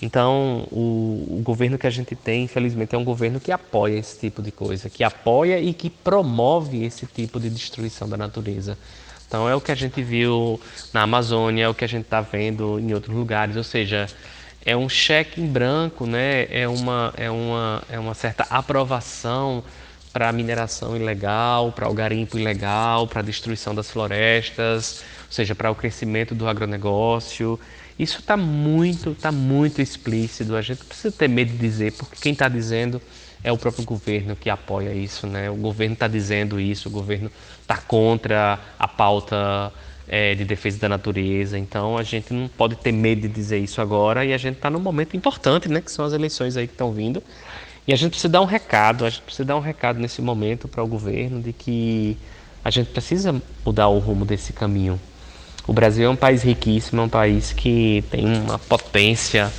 então, 0.02 0.68
o, 0.72 1.40
o, 1.40 1.42
governo 1.44 1.78
que 1.78 1.88
a 1.88 1.90
gente 1.90 2.16
tem, 2.16 2.44
infelizmente, 2.44 2.94
é 2.94 2.98
um 2.98 3.04
governo 3.04 3.40
que 3.40 3.52
apoia 3.52 3.98
esse 3.98 4.20
tipo 4.20 4.42
de 4.42 4.52
coisa, 4.52 4.90
que 4.90 5.04
apoia 5.04 5.60
e 5.60 5.74
que 5.74 5.90
promove 5.90 6.84
esse 6.84 7.08
tipo 7.08 7.40
de 7.40 7.50
destruição 7.50 8.08
da 8.08 8.16
natureza. 8.16 8.78
Então, 9.28 9.50
é 9.50 9.56
o 9.56 9.60
que 9.60 9.72
a 9.72 9.76
gente 9.76 10.02
viu 10.04 10.62
na 10.94 11.02
Amazônia, 11.02 11.66
é 11.66 11.70
o 11.70 11.74
que 11.74 11.84
a 11.84 11.88
gente 11.88 12.04
está 12.04 12.22
vendo 12.22 12.80
em 12.80 12.94
outros 12.94 13.16
lugares, 13.16 13.56
ou 13.56 13.64
seja, 13.64 14.08
é 14.64 14.78
um 14.78 14.88
cheque 14.88 15.42
em 15.42 15.48
branco, 15.48 16.06
né? 16.06 16.46
é, 16.52 16.68
uma, 16.68 17.14
é, 17.18 17.30
uma, 17.32 17.84
é 17.90 18.00
uma 18.00 18.14
certa 18.14 18.44
aprovação 18.50 19.64
para 20.14 20.30
a 20.30 20.32
mineração 20.32 20.96
ilegal, 20.96 21.72
para 21.72 21.90
o 21.90 21.94
garimpo 21.94 22.38
ilegal, 22.38 23.08
para 23.08 23.22
a 23.22 23.24
destruição 23.24 23.74
das 23.74 23.90
florestas, 23.90 25.04
ou 25.26 25.32
seja, 25.32 25.56
para 25.56 25.72
o 25.72 25.76
crescimento 25.76 26.36
do 26.36 26.48
agronegócio. 26.48 27.60
Isso 27.98 28.20
está 28.20 28.38
muito, 28.38 29.12
está 29.12 29.32
muito 29.32 29.82
explícito. 29.82 30.56
A 30.56 30.62
gente 30.62 30.84
precisa 30.84 31.12
ter 31.12 31.28
medo 31.28 31.52
de 31.52 31.58
dizer, 31.58 31.94
porque 31.94 32.16
quem 32.22 32.34
está 32.34 32.48
dizendo 32.48 33.02
é 33.44 33.52
o 33.52 33.58
próprio 33.58 33.84
governo 33.84 34.36
que 34.36 34.50
apoia 34.50 34.94
isso, 34.94 35.26
né? 35.26 35.50
O 35.50 35.56
governo 35.56 35.94
está 35.94 36.08
dizendo 36.08 36.60
isso, 36.60 36.90
o 36.90 36.92
governo 36.92 37.32
está 37.62 37.78
contra 37.78 38.60
a 38.78 38.88
pauta 38.88 39.72
é, 40.08 40.36
de 40.36 40.46
defesa 40.46 40.80
da 40.80 40.90
natureza. 40.90 41.58
Então 41.58 41.98
a 41.98 42.04
gente 42.04 42.34
não 42.34 42.48
pode 42.48 42.76
ter 42.76 42.92
medo 42.92 43.22
de 43.22 43.28
dizer 43.28 43.58
isso 43.58 43.82
agora 43.82 44.24
e 44.26 44.34
a 44.34 44.38
gente 44.38 44.58
está 44.58 44.70
num 44.70 44.80
momento 44.80 45.18
importante, 45.18 45.68
né? 45.68 45.82
Que 45.82 45.92
são 45.92 46.06
as 46.06 46.14
eleições 46.14 46.56
aí 46.56 46.68
que 46.68 46.74
estão 46.74 46.92
vindo. 46.92 47.22
E 47.88 47.94
a 47.94 47.96
gente 47.96 48.12
precisa 48.12 48.30
dar 48.30 48.42
um 48.42 48.46
recado, 48.46 49.06
a 49.06 49.10
gente 49.10 49.22
precisa 49.22 49.46
dar 49.46 49.56
um 49.56 49.62
recado 49.62 49.98
nesse 49.98 50.22
momento 50.22 50.68
para 50.68 50.84
o 50.84 50.88
governo 50.88 51.42
de 51.42 51.54
que 51.54 52.18
a 52.64 52.70
gente 52.70 52.90
precisa 52.90 53.42
mudar 53.66 53.88
o 53.88 53.98
rumo 53.98 54.26
desse 54.26 54.52
caminho. 54.52 55.00
O 55.68 55.74
Brasil 55.74 56.06
é 56.06 56.10
um 56.10 56.16
país 56.16 56.44
riquíssimo, 56.44 57.02
é 57.02 57.04
um 57.04 57.10
país 57.10 57.52
que 57.52 58.02
tem 58.10 58.26
uma 58.26 58.58
potência 58.58 59.52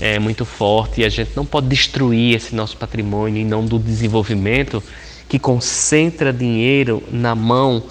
é, 0.00 0.18
muito 0.18 0.46
forte 0.46 1.02
e 1.02 1.04
a 1.04 1.08
gente 1.10 1.32
não 1.36 1.44
pode 1.44 1.68
destruir 1.68 2.34
esse 2.34 2.54
nosso 2.54 2.76
patrimônio 2.76 3.40
em 3.40 3.44
nome 3.44 3.68
do 3.68 3.78
desenvolvimento 3.78 4.82
que 5.28 5.38
concentra 5.38 6.32
dinheiro 6.32 7.02
na 7.10 7.34
mão 7.34 7.82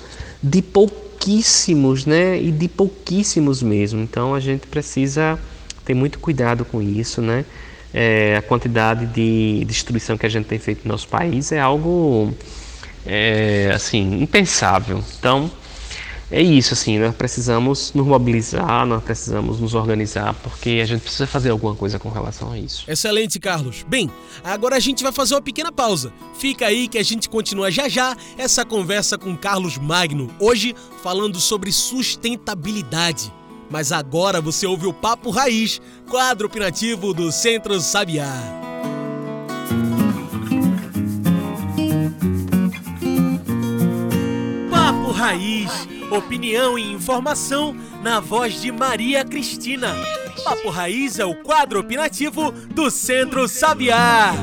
de 0.42 0.62
pouquíssimos, 0.62 2.06
né? 2.06 2.40
E 2.42 2.52
de 2.52 2.68
pouquíssimos 2.68 3.62
mesmo. 3.62 4.02
Então 4.02 4.34
a 4.34 4.40
gente 4.40 4.66
precisa 4.66 5.40
ter 5.86 5.94
muito 5.94 6.20
cuidado 6.20 6.66
com 6.66 6.82
isso, 6.82 7.22
né? 7.22 7.46
É, 7.94 8.38
a 8.38 8.42
quantidade 8.42 9.06
de 9.06 9.64
destruição 9.66 10.18
que 10.18 10.26
a 10.26 10.30
gente 10.30 10.46
tem 10.46 10.58
feito 10.58 10.88
no 10.88 10.94
nosso 10.94 11.08
país 11.08 11.52
é 11.52 11.60
algo 11.60 12.34
é, 13.06 13.72
assim 13.74 14.22
impensável. 14.22 15.04
Então 15.20 15.52
é 16.32 16.42
isso, 16.42 16.74
assim, 16.74 16.98
nós 16.98 17.14
precisamos 17.14 17.92
nos 17.94 18.08
mobilizar, 18.08 18.86
nós 18.86 19.04
precisamos 19.04 19.60
nos 19.60 19.74
organizar, 19.74 20.34
porque 20.36 20.80
a 20.82 20.86
gente 20.86 21.02
precisa 21.02 21.28
fazer 21.28 21.50
alguma 21.50 21.76
coisa 21.76 22.00
com 22.00 22.10
relação 22.10 22.54
a 22.54 22.58
isso. 22.58 22.86
Excelente, 22.88 23.38
Carlos. 23.38 23.86
Bem, 23.86 24.10
agora 24.42 24.78
a 24.78 24.80
gente 24.80 25.04
vai 25.04 25.12
fazer 25.12 25.36
uma 25.36 25.42
pequena 25.42 25.74
pausa. 25.74 26.14
Fica 26.40 26.68
aí 26.68 26.88
que 26.88 26.98
a 26.98 27.04
gente 27.04 27.28
continua 27.28 27.70
já 27.70 27.90
já 27.90 28.16
essa 28.38 28.64
conversa 28.64 29.18
com 29.18 29.36
Carlos 29.36 29.78
Magno, 29.78 30.34
hoje 30.40 30.74
falando 31.04 31.38
sobre 31.38 31.70
sustentabilidade. 31.70 33.32
Mas 33.70 33.92
agora 33.92 34.40
você 34.40 34.66
ouve 34.66 34.88
o 34.88 34.94
Papo 34.94 35.32
Raiz, 35.32 35.82
quadro 36.10 36.48
opinativo 36.48 37.14
do 37.14 37.30
Centro 37.30 37.80
Sabiá. 37.82 38.32
Papo 44.70 45.12
Raiz 45.12 46.01
opinião 46.12 46.78
e 46.78 46.92
informação 46.92 47.76
na 48.04 48.20
voz 48.20 48.62
de 48.62 48.72
Maria 48.72 49.24
Cristina. 49.24 49.96
Papo 50.44 50.70
Raiz 50.70 51.20
é 51.20 51.26
o 51.26 51.36
quadro 51.36 51.80
opinativo 51.80 52.52
do 52.52 52.92
Centro 52.92 53.48
Sabiá. 53.48 54.34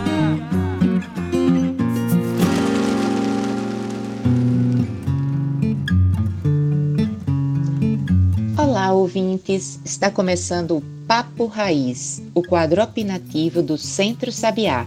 Olá, 8.57 8.93
ouvintes! 8.93 9.81
Está 9.85 10.11
começando 10.11 10.77
o 10.77 10.83
Papo 11.07 11.47
Raiz, 11.47 12.23
o 12.35 12.43
quadro 12.43 12.83
opinativo 12.83 13.63
do 13.63 13.77
Centro 13.77 14.33
Sabiá. 14.33 14.87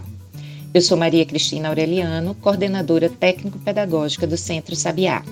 Eu 0.74 0.80
sou 0.80 0.96
Maria 0.96 1.26
Cristina 1.26 1.68
Aureliano, 1.68 2.34
coordenadora 2.34 3.08
técnico-pedagógica 3.08 4.26
do 4.26 4.36
Centro 4.36 4.74
Sabiá. 4.74 5.22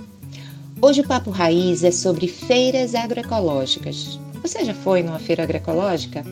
Hoje 0.83 1.03
o 1.03 1.07
Papo 1.07 1.29
Raiz 1.29 1.85
é 1.85 1.91
sobre 1.91 2.27
feiras 2.27 2.95
agroecológicas. 2.95 4.19
Você 4.41 4.65
já 4.65 4.73
foi 4.73 5.03
numa 5.03 5.19
feira 5.19 5.43
agroecológica? 5.43 6.25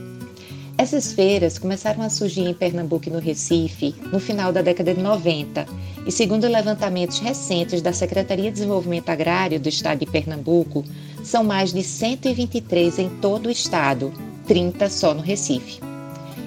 Essas 0.78 1.12
feiras 1.12 1.58
começaram 1.58 2.02
a 2.02 2.08
surgir 2.08 2.48
em 2.48 2.54
Pernambuco 2.54 3.10
e 3.10 3.12
no 3.12 3.18
Recife 3.18 3.94
no 4.10 4.18
final 4.18 4.50
da 4.50 4.62
década 4.62 4.94
de 4.94 5.02
90 5.02 5.66
e, 6.06 6.10
segundo 6.10 6.48
levantamentos 6.48 7.18
recentes 7.18 7.82
da 7.82 7.92
Secretaria 7.92 8.46
de 8.46 8.52
Desenvolvimento 8.52 9.10
Agrário 9.10 9.60
do 9.60 9.68
Estado 9.68 9.98
de 9.98 10.06
Pernambuco, 10.06 10.82
são 11.22 11.44
mais 11.44 11.70
de 11.70 11.82
123 11.82 13.00
em 13.00 13.10
todo 13.20 13.48
o 13.48 13.50
estado, 13.50 14.10
30 14.46 14.88
só 14.88 15.12
no 15.12 15.20
Recife. 15.20 15.78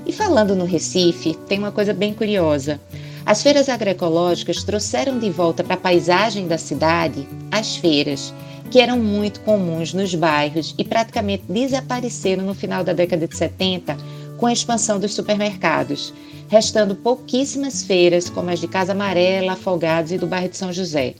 E 0.07 0.11
falando 0.11 0.55
no 0.55 0.65
Recife, 0.65 1.35
tem 1.47 1.59
uma 1.59 1.71
coisa 1.71 1.93
bem 1.93 2.15
curiosa. 2.15 2.81
As 3.25 3.43
feiras 3.43 3.69
agroecológicas 3.69 4.63
trouxeram 4.63 5.19
de 5.19 5.29
volta 5.29 5.63
para 5.63 5.75
a 5.75 5.77
paisagem 5.77 6.47
da 6.47 6.57
cidade 6.57 7.27
as 7.51 7.75
feiras, 7.75 8.33
que 8.69 8.79
eram 8.79 8.97
muito 8.97 9.41
comuns 9.41 9.93
nos 9.93 10.15
bairros 10.15 10.73
e 10.77 10.83
praticamente 10.83 11.43
desapareceram 11.47 12.43
no 12.43 12.53
final 12.53 12.83
da 12.83 12.93
década 12.93 13.27
de 13.27 13.35
70 13.35 13.97
com 14.37 14.47
a 14.47 14.53
expansão 14.53 14.99
dos 14.99 15.13
supermercados, 15.13 16.13
restando 16.49 16.95
pouquíssimas 16.95 17.83
feiras 17.83 18.29
como 18.29 18.49
as 18.49 18.59
de 18.59 18.67
Casa 18.67 18.93
Amarela, 18.93 19.53
Afogados 19.53 20.11
e 20.11 20.17
do 20.17 20.27
bairro 20.27 20.49
de 20.49 20.57
São 20.57 20.73
José. 20.73 21.15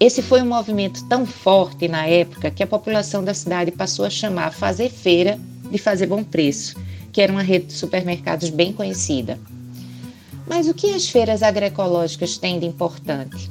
Esse 0.00 0.22
foi 0.22 0.40
um 0.40 0.48
movimento 0.48 1.04
tão 1.08 1.26
forte 1.26 1.88
na 1.88 2.06
época 2.06 2.50
que 2.50 2.62
a 2.62 2.66
população 2.66 3.22
da 3.22 3.34
cidade 3.34 3.72
passou 3.72 4.04
a 4.04 4.10
chamar 4.10 4.52
fazer 4.52 4.88
feira 4.88 5.38
de 5.70 5.76
fazer 5.76 6.06
bom 6.06 6.22
preço 6.22 6.76
que 7.12 7.22
era 7.22 7.32
uma 7.32 7.42
rede 7.42 7.66
de 7.66 7.72
supermercados 7.72 8.48
bem 8.50 8.72
conhecida. 8.72 9.40
Mas 10.48 10.66
o 10.66 10.74
que 10.74 10.94
as 10.94 11.08
feiras 11.08 11.42
agroecológicas 11.42 12.38
têm 12.38 12.58
de 12.58 12.66
importante? 12.66 13.50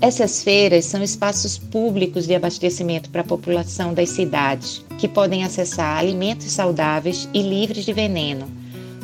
Essas 0.00 0.42
feiras 0.42 0.86
são 0.86 1.02
espaços 1.02 1.58
públicos 1.58 2.26
de 2.26 2.34
abastecimento 2.34 3.10
para 3.10 3.20
a 3.20 3.24
população 3.24 3.92
das 3.92 4.10
cidades, 4.10 4.82
que 4.98 5.08
podem 5.08 5.44
acessar 5.44 5.98
alimentos 5.98 6.50
saudáveis 6.52 7.28
e 7.34 7.42
livres 7.42 7.84
de 7.84 7.92
veneno, 7.92 8.48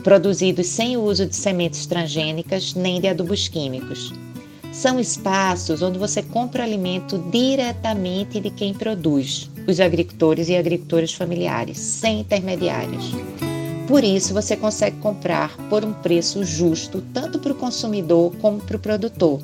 produzidos 0.02 0.68
sem 0.68 0.96
o 0.96 1.02
uso 1.02 1.26
de 1.26 1.36
sementes 1.36 1.84
transgênicas 1.84 2.74
nem 2.74 3.00
de 3.00 3.08
adubos 3.08 3.48
químicos. 3.48 4.12
São 4.72 5.00
espaços 5.00 5.82
onde 5.82 5.98
você 5.98 6.22
compra 6.22 6.62
alimento 6.62 7.18
diretamente 7.30 8.40
de 8.40 8.50
quem 8.50 8.72
produz, 8.72 9.50
os 9.66 9.80
agricultores 9.80 10.48
e 10.48 10.56
agricultoras 10.56 11.12
familiares, 11.12 11.78
sem 11.78 12.20
intermediários. 12.20 13.12
Por 13.86 14.02
isso, 14.02 14.34
você 14.34 14.56
consegue 14.56 14.96
comprar 14.98 15.56
por 15.68 15.84
um 15.84 15.92
preço 15.92 16.44
justo, 16.44 17.00
tanto 17.14 17.38
para 17.38 17.52
o 17.52 17.56
consumidor 17.56 18.34
como 18.40 18.58
para 18.58 18.76
o 18.76 18.80
produtor. 18.80 19.40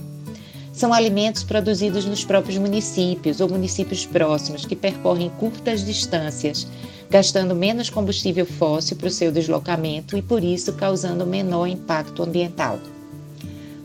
São 0.72 0.92
alimentos 0.92 1.44
produzidos 1.44 2.04
nos 2.06 2.24
próprios 2.24 2.58
municípios 2.58 3.40
ou 3.40 3.48
municípios 3.48 4.04
próximos 4.04 4.66
que 4.66 4.74
percorrem 4.74 5.30
curtas 5.38 5.84
distâncias, 5.84 6.66
gastando 7.08 7.54
menos 7.54 7.88
combustível 7.88 8.44
fóssil 8.44 8.96
para 8.96 9.08
o 9.08 9.10
seu 9.10 9.30
deslocamento 9.30 10.16
e, 10.16 10.22
por 10.22 10.42
isso, 10.42 10.72
causando 10.72 11.26
menor 11.26 11.68
impacto 11.68 12.22
ambiental. 12.22 12.80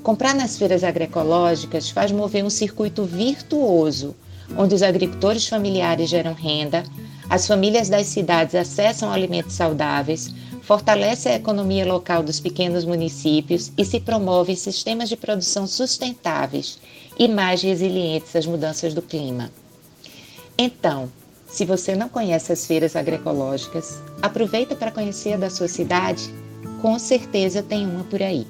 Comprar 0.01 0.33
nas 0.33 0.57
feiras 0.57 0.83
agroecológicas 0.83 1.89
faz 1.89 2.11
mover 2.11 2.43
um 2.43 2.49
circuito 2.49 3.03
virtuoso, 3.03 4.15
onde 4.57 4.73
os 4.73 4.81
agricultores 4.81 5.47
familiares 5.47 6.09
geram 6.09 6.33
renda, 6.33 6.83
as 7.29 7.45
famílias 7.45 7.89
das 7.89 8.07
cidades 8.07 8.55
acessam 8.55 9.11
alimentos 9.11 9.53
saudáveis, 9.53 10.33
fortalece 10.67 11.29
a 11.29 11.35
economia 11.35 11.85
local 11.85 12.21
dos 12.21 12.41
pequenos 12.41 12.83
municípios 12.83 13.71
e 13.77 13.85
se 13.85 14.01
promove 14.01 14.53
sistemas 14.53 15.07
de 15.07 15.15
produção 15.15 15.65
sustentáveis 15.65 16.77
e 17.17 17.25
mais 17.25 17.61
resilientes 17.61 18.35
às 18.35 18.45
mudanças 18.45 18.93
do 18.93 19.01
clima. 19.01 19.49
Então, 20.57 21.09
se 21.47 21.63
você 21.63 21.95
não 21.95 22.09
conhece 22.09 22.51
as 22.51 22.65
feiras 22.65 22.97
agroecológicas, 22.97 24.01
aproveita 24.21 24.75
para 24.75 24.91
conhecer 24.91 25.33
a 25.33 25.37
da 25.37 25.49
sua 25.49 25.69
cidade, 25.69 26.29
com 26.81 26.99
certeza 26.99 27.63
tem 27.63 27.87
uma 27.87 28.03
por 28.03 28.21
aí. 28.21 28.45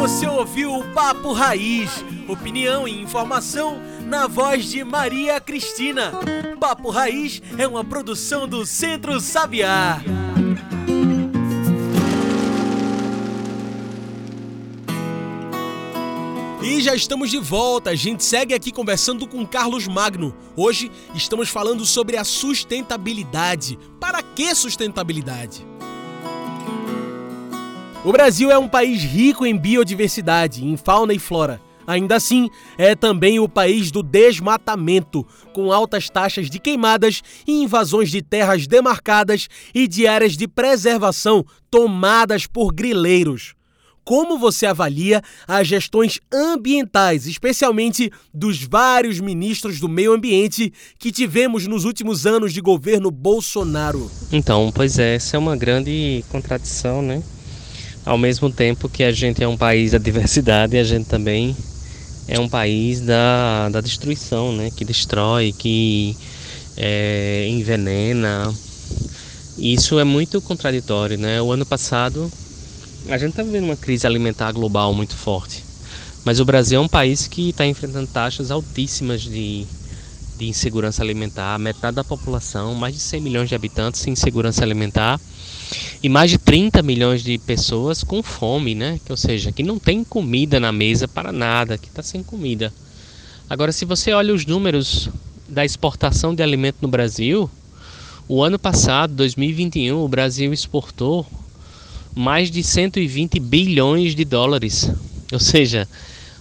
Você 0.00 0.26
ouviu 0.26 0.74
o 0.74 0.82
Papo 0.92 1.32
Raiz 1.32 2.04
opinião 2.28 2.86
e 2.86 3.00
informação 3.00 3.80
na 4.04 4.26
voz 4.26 4.66
de 4.66 4.84
Maria 4.84 5.40
Cristina. 5.40 6.12
Papo 6.60 6.90
Raiz 6.90 7.42
é 7.56 7.66
uma 7.66 7.82
produção 7.82 8.46
do 8.46 8.66
Centro 8.66 9.18
Sabiá. 9.18 10.00
E 16.62 16.82
já 16.82 16.94
estamos 16.94 17.30
de 17.30 17.38
volta. 17.38 17.90
A 17.90 17.94
gente 17.94 18.22
segue 18.22 18.52
aqui 18.52 18.70
conversando 18.70 19.26
com 19.26 19.46
Carlos 19.46 19.88
Magno. 19.88 20.36
Hoje 20.54 20.90
estamos 21.14 21.48
falando 21.48 21.86
sobre 21.86 22.16
a 22.16 22.24
sustentabilidade. 22.24 23.78
Para 23.98 24.22
que 24.22 24.54
sustentabilidade? 24.54 25.66
O 28.04 28.12
Brasil 28.12 28.50
é 28.50 28.58
um 28.58 28.68
país 28.68 29.02
rico 29.02 29.46
em 29.46 29.56
biodiversidade, 29.56 30.64
em 30.64 30.76
fauna 30.76 31.14
e 31.14 31.18
flora. 31.18 31.60
Ainda 31.88 32.16
assim, 32.16 32.50
é 32.76 32.94
também 32.94 33.40
o 33.40 33.48
país 33.48 33.90
do 33.90 34.02
desmatamento, 34.02 35.26
com 35.54 35.72
altas 35.72 36.10
taxas 36.10 36.50
de 36.50 36.58
queimadas 36.58 37.22
e 37.46 37.62
invasões 37.62 38.10
de 38.10 38.20
terras 38.20 38.66
demarcadas 38.66 39.48
e 39.74 39.88
de 39.88 40.06
áreas 40.06 40.36
de 40.36 40.46
preservação 40.46 41.42
tomadas 41.70 42.46
por 42.46 42.74
grileiros. 42.74 43.54
Como 44.04 44.38
você 44.38 44.66
avalia 44.66 45.22
as 45.46 45.66
gestões 45.66 46.20
ambientais, 46.30 47.26
especialmente 47.26 48.12
dos 48.34 48.62
vários 48.62 49.18
ministros 49.18 49.80
do 49.80 49.88
meio 49.88 50.12
ambiente 50.12 50.70
que 50.98 51.10
tivemos 51.10 51.66
nos 51.66 51.86
últimos 51.86 52.26
anos 52.26 52.52
de 52.52 52.60
governo 52.60 53.10
Bolsonaro? 53.10 54.10
Então, 54.30 54.70
pois 54.74 54.98
é, 54.98 55.14
essa 55.14 55.36
é 55.36 55.38
uma 55.38 55.56
grande 55.56 56.22
contradição, 56.28 57.00
né? 57.00 57.22
Ao 58.04 58.18
mesmo 58.18 58.50
tempo 58.50 58.90
que 58.90 59.02
a 59.02 59.12
gente 59.12 59.42
é 59.42 59.48
um 59.48 59.56
país 59.56 59.92
da 59.92 59.98
diversidade, 59.98 60.76
a 60.76 60.84
gente 60.84 61.06
também 61.06 61.56
é 62.28 62.38
um 62.38 62.48
país 62.48 63.00
da, 63.00 63.70
da 63.70 63.80
destruição, 63.80 64.54
né? 64.54 64.70
Que 64.70 64.84
destrói, 64.84 65.52
que 65.56 66.14
é, 66.76 67.48
envenena. 67.48 68.54
Isso 69.56 69.98
é 69.98 70.04
muito 70.04 70.40
contraditório, 70.40 71.18
né? 71.18 71.40
O 71.40 71.50
ano 71.50 71.64
passado 71.64 72.30
a 73.08 73.16
gente 73.16 73.30
está 73.30 73.42
vivendo 73.42 73.64
uma 73.64 73.76
crise 73.76 74.06
alimentar 74.06 74.52
global 74.52 74.92
muito 74.92 75.16
forte, 75.16 75.64
mas 76.24 76.38
o 76.40 76.44
Brasil 76.44 76.78
é 76.78 76.82
um 76.82 76.88
país 76.88 77.26
que 77.26 77.50
está 77.50 77.66
enfrentando 77.66 78.06
taxas 78.06 78.50
altíssimas 78.50 79.22
de, 79.22 79.66
de 80.36 80.46
insegurança 80.46 81.02
alimentar. 81.02 81.58
Metade 81.58 81.96
da 81.96 82.04
população, 82.04 82.74
mais 82.74 82.94
de 82.94 83.00
100 83.00 83.20
milhões 83.22 83.48
de 83.48 83.54
habitantes, 83.54 84.02
sem 84.02 84.12
insegurança 84.12 84.62
alimentar 84.62 85.18
e 86.02 86.08
mais 86.08 86.30
de 86.30 86.38
30 86.38 86.82
milhões 86.82 87.22
de 87.22 87.38
pessoas 87.38 88.02
com 88.02 88.22
fome, 88.22 88.74
né? 88.74 89.00
Ou 89.08 89.16
seja, 89.16 89.52
que 89.52 89.62
não 89.62 89.78
tem 89.78 90.04
comida 90.04 90.58
na 90.60 90.72
mesa 90.72 91.08
para 91.08 91.32
nada, 91.32 91.78
que 91.78 91.88
está 91.88 92.02
sem 92.02 92.22
comida. 92.22 92.72
Agora, 93.48 93.72
se 93.72 93.84
você 93.84 94.12
olha 94.12 94.34
os 94.34 94.44
números 94.44 95.08
da 95.48 95.64
exportação 95.64 96.34
de 96.34 96.42
alimento 96.42 96.76
no 96.82 96.88
Brasil, 96.88 97.50
o 98.28 98.42
ano 98.42 98.58
passado, 98.58 99.14
2021, 99.14 99.96
o 99.96 100.08
Brasil 100.08 100.52
exportou 100.52 101.26
mais 102.14 102.50
de 102.50 102.62
120 102.62 103.40
bilhões 103.40 104.14
de 104.14 104.24
dólares. 104.24 104.90
Ou 105.32 105.38
seja, 105.38 105.88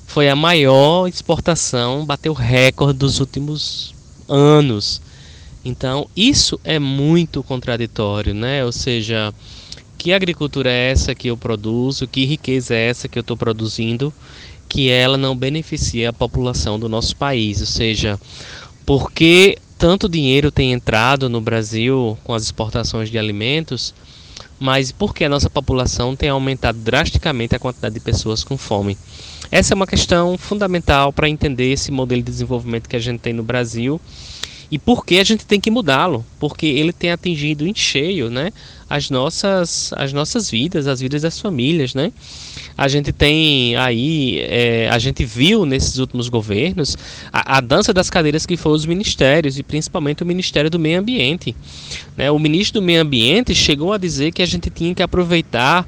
foi 0.06 0.30
a 0.30 0.36
maior 0.36 1.08
exportação, 1.08 2.06
bateu 2.06 2.34
recorde 2.34 3.00
dos 3.00 3.20
últimos 3.20 3.94
anos. 4.28 5.02
Então, 5.68 6.10
isso 6.16 6.58
é 6.64 6.80
muito 6.80 7.44
contraditório, 7.44 8.34
né? 8.34 8.64
Ou 8.64 8.72
seja, 8.72 9.34
que 9.98 10.14
agricultura 10.14 10.72
é 10.72 10.92
essa 10.92 11.14
que 11.14 11.28
eu 11.28 11.36
produzo, 11.36 12.08
que 12.08 12.24
riqueza 12.24 12.74
é 12.74 12.88
essa 12.88 13.10
que 13.10 13.20
eu 13.20 13.22
estou 13.22 13.36
produzindo, 13.36 14.14
que 14.70 14.90
ela 14.90 15.18
não 15.18 15.36
beneficia 15.36 16.10
a 16.10 16.14
população 16.14 16.80
do 16.80 16.88
nosso 16.88 17.18
país. 17.18 17.60
Ou 17.60 17.68
seja, 17.68 18.18
porque 18.86 19.58
tanto 19.78 20.08
dinheiro 20.08 20.52
tem 20.52 20.72
entrado 20.72 21.28
no 21.28 21.42
Brasil 21.42 22.18
com 22.24 22.34
as 22.34 22.44
exportações 22.44 23.10
de 23.10 23.18
alimentos 23.18 23.94
mas 24.60 24.92
porque 24.92 25.24
a 25.24 25.30
nossa 25.30 25.50
população 25.50 26.16
tem 26.16 26.30
aumentado 26.30 26.80
drasticamente 26.80 27.56
a 27.56 27.60
quantidade 27.60 27.94
de 27.94 28.02
pessoas 28.02 28.44
com 28.44 28.58
fome. 28.58 28.98
Essa 29.52 29.74
é 29.74 29.76
uma 29.76 29.88
questão 29.88 30.38
fundamental 30.38 31.14
para 31.14 31.30
entender 31.30 31.72
esse 31.72 31.92
modelo 31.92 32.22
de 32.22 32.32
desenvolvimento 32.32 32.90
que 32.90 32.96
a 32.96 33.00
gente 33.00 33.20
tem 33.20 33.34
no 33.34 33.44
Brasil 33.44 34.02
e 34.70 34.78
por 34.78 35.06
que 35.06 35.20
a 35.20 35.24
gente 35.24 35.46
tem 35.46 35.60
que 35.60 35.72
mudá-lo, 35.72 36.26
porque 36.40 36.66
ele 36.66 36.92
tem 36.92 37.12
atingido 37.12 37.66
em 37.66 37.74
cheio, 37.74 38.30
né, 38.30 38.52
as 38.90 39.10
nossas 39.10 39.94
as 39.94 40.14
nossas 40.14 40.50
vidas, 40.50 40.88
as 40.88 41.00
vidas 41.00 41.22
das 41.22 41.40
famílias, 41.40 41.94
né? 41.94 42.12
A 42.78 42.88
gente 42.88 43.12
tem 43.12 43.76
aí, 43.76 44.40
é, 44.42 44.88
a 44.92 45.00
gente 45.00 45.26
viu 45.26 45.66
nesses 45.66 45.98
últimos 45.98 46.30
governos 46.30 46.96
a, 47.34 47.58
a, 47.58 47.62
dança 47.62 47.92
das 47.92 48.08
cadeiras 48.08 48.46
que 48.46 48.56
foram 48.56 48.76
os 48.76 48.86
ministérios 48.86 49.58
e 49.58 49.64
principalmente 49.64 50.22
o 50.22 50.26
Ministério 50.26 50.70
do 50.70 50.78
Meio 50.78 51.00
Ambiente. 51.00 51.56
Né? 52.16 52.30
O 52.30 52.38
ministro 52.38 52.80
do 52.80 52.86
Meio 52.86 53.02
Ambiente 53.02 53.56
chegou 53.56 53.94
a 53.94 53.98
dizer 53.98 54.32
que 54.32 54.44
a 54.44 54.46
gente 54.46 54.70
tinha 54.70 54.94
que 54.94 55.02
aproveitar 55.02 55.88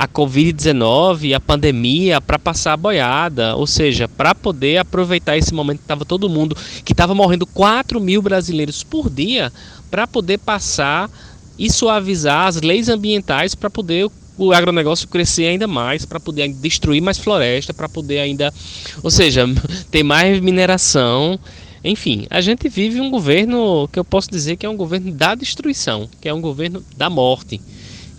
a 0.00 0.08
Covid-19, 0.08 1.34
a 1.34 1.38
pandemia, 1.38 2.22
para 2.22 2.38
passar 2.38 2.72
a 2.72 2.76
boiada, 2.78 3.54
ou 3.54 3.66
seja, 3.66 4.08
para 4.08 4.34
poder 4.34 4.78
aproveitar 4.78 5.36
esse 5.36 5.52
momento 5.52 5.80
que 5.80 5.84
estava 5.84 6.06
todo 6.06 6.26
mundo, 6.26 6.56
que 6.86 6.94
estava 6.94 7.14
morrendo 7.14 7.44
4 7.44 8.00
mil 8.00 8.22
brasileiros 8.22 8.82
por 8.82 9.10
dia, 9.10 9.52
para 9.90 10.06
poder 10.06 10.38
passar 10.38 11.10
e 11.58 11.70
suavizar 11.70 12.46
as 12.46 12.62
leis 12.62 12.88
ambientais 12.88 13.54
para 13.54 13.68
poder 13.68 14.08
o 14.38 14.54
agronegócio 14.54 15.06
crescer 15.06 15.44
ainda 15.44 15.66
mais, 15.66 16.06
para 16.06 16.18
poder 16.18 16.48
destruir 16.48 17.02
mais 17.02 17.18
floresta, 17.18 17.74
para 17.74 17.86
poder 17.86 18.20
ainda, 18.20 18.54
ou 19.02 19.10
seja, 19.10 19.44
ter 19.92 20.02
mais 20.02 20.40
mineração. 20.40 21.38
Enfim, 21.84 22.26
a 22.30 22.40
gente 22.40 22.70
vive 22.70 23.02
um 23.02 23.10
governo 23.10 23.86
que 23.92 23.98
eu 23.98 24.04
posso 24.04 24.30
dizer 24.30 24.56
que 24.56 24.64
é 24.64 24.68
um 24.70 24.78
governo 24.78 25.12
da 25.12 25.34
destruição, 25.34 26.08
que 26.22 26.26
é 26.26 26.32
um 26.32 26.40
governo 26.40 26.82
da 26.96 27.10
morte 27.10 27.60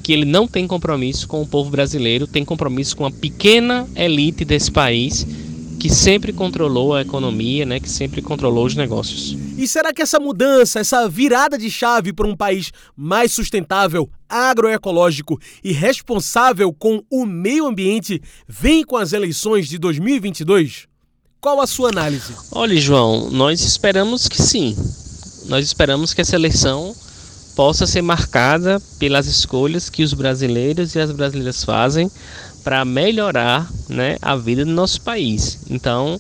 que 0.02 0.12
ele 0.12 0.26
não 0.26 0.48
tem 0.48 0.68
compromisso 0.68 1.28
com 1.28 1.42
o 1.42 1.48
povo 1.48 1.70
brasileiro, 1.70 2.28
tem 2.28 2.44
compromisso 2.44 2.98
com 2.98 3.06
a 3.06 3.12
pequena 3.12 3.88
elite 3.96 4.44
desse 4.44 4.72
país 4.72 5.26
que 5.82 5.90
sempre 5.90 6.32
controlou 6.32 6.94
a 6.94 7.02
economia, 7.02 7.66
né, 7.66 7.80
que 7.80 7.90
sempre 7.90 8.22
controlou 8.22 8.68
os 8.68 8.76
negócios. 8.76 9.36
E 9.58 9.68
será 9.68 9.92
que 9.92 10.04
essa 10.04 10.20
mudança, 10.20 10.80
essa 10.80 11.10
virada 11.10 11.58
de 11.58 11.72
chave 11.72 12.14
para 12.14 12.28
um 12.28 12.36
país 12.36 12.72
mais 12.96 13.32
sustentável, 13.32 14.08
agroecológico 14.30 15.40
e 15.64 15.72
responsável 15.72 16.72
com 16.72 17.04
o 17.10 17.26
meio 17.26 17.66
ambiente 17.66 18.22
vem 18.48 18.84
com 18.84 18.96
as 18.96 19.12
eleições 19.12 19.68
de 19.68 19.80
2022? 19.80 20.86
Qual 21.40 21.60
a 21.60 21.66
sua 21.66 21.90
análise? 21.90 22.32
Olha, 22.52 22.80
João, 22.80 23.32
nós 23.32 23.62
esperamos 23.62 24.28
que 24.28 24.40
sim. 24.40 24.76
Nós 25.48 25.66
esperamos 25.66 26.14
que 26.14 26.22
essa 26.22 26.36
eleição 26.36 26.96
possa 27.56 27.86
ser 27.86 28.02
marcada 28.02 28.82
pelas 29.00 29.28
escolhas 29.28 29.90
que 29.90 30.04
os 30.04 30.14
brasileiros 30.14 30.96
e 30.96 31.00
as 31.00 31.12
brasileiras 31.12 31.64
fazem 31.64 32.10
para 32.64 32.86
melhorar 32.86 33.70
né, 33.90 34.18
a 34.22 34.36
vida 34.36 34.64
do 34.64 34.72
nosso 34.72 35.02
país. 35.02 35.60
Então, 35.70 36.20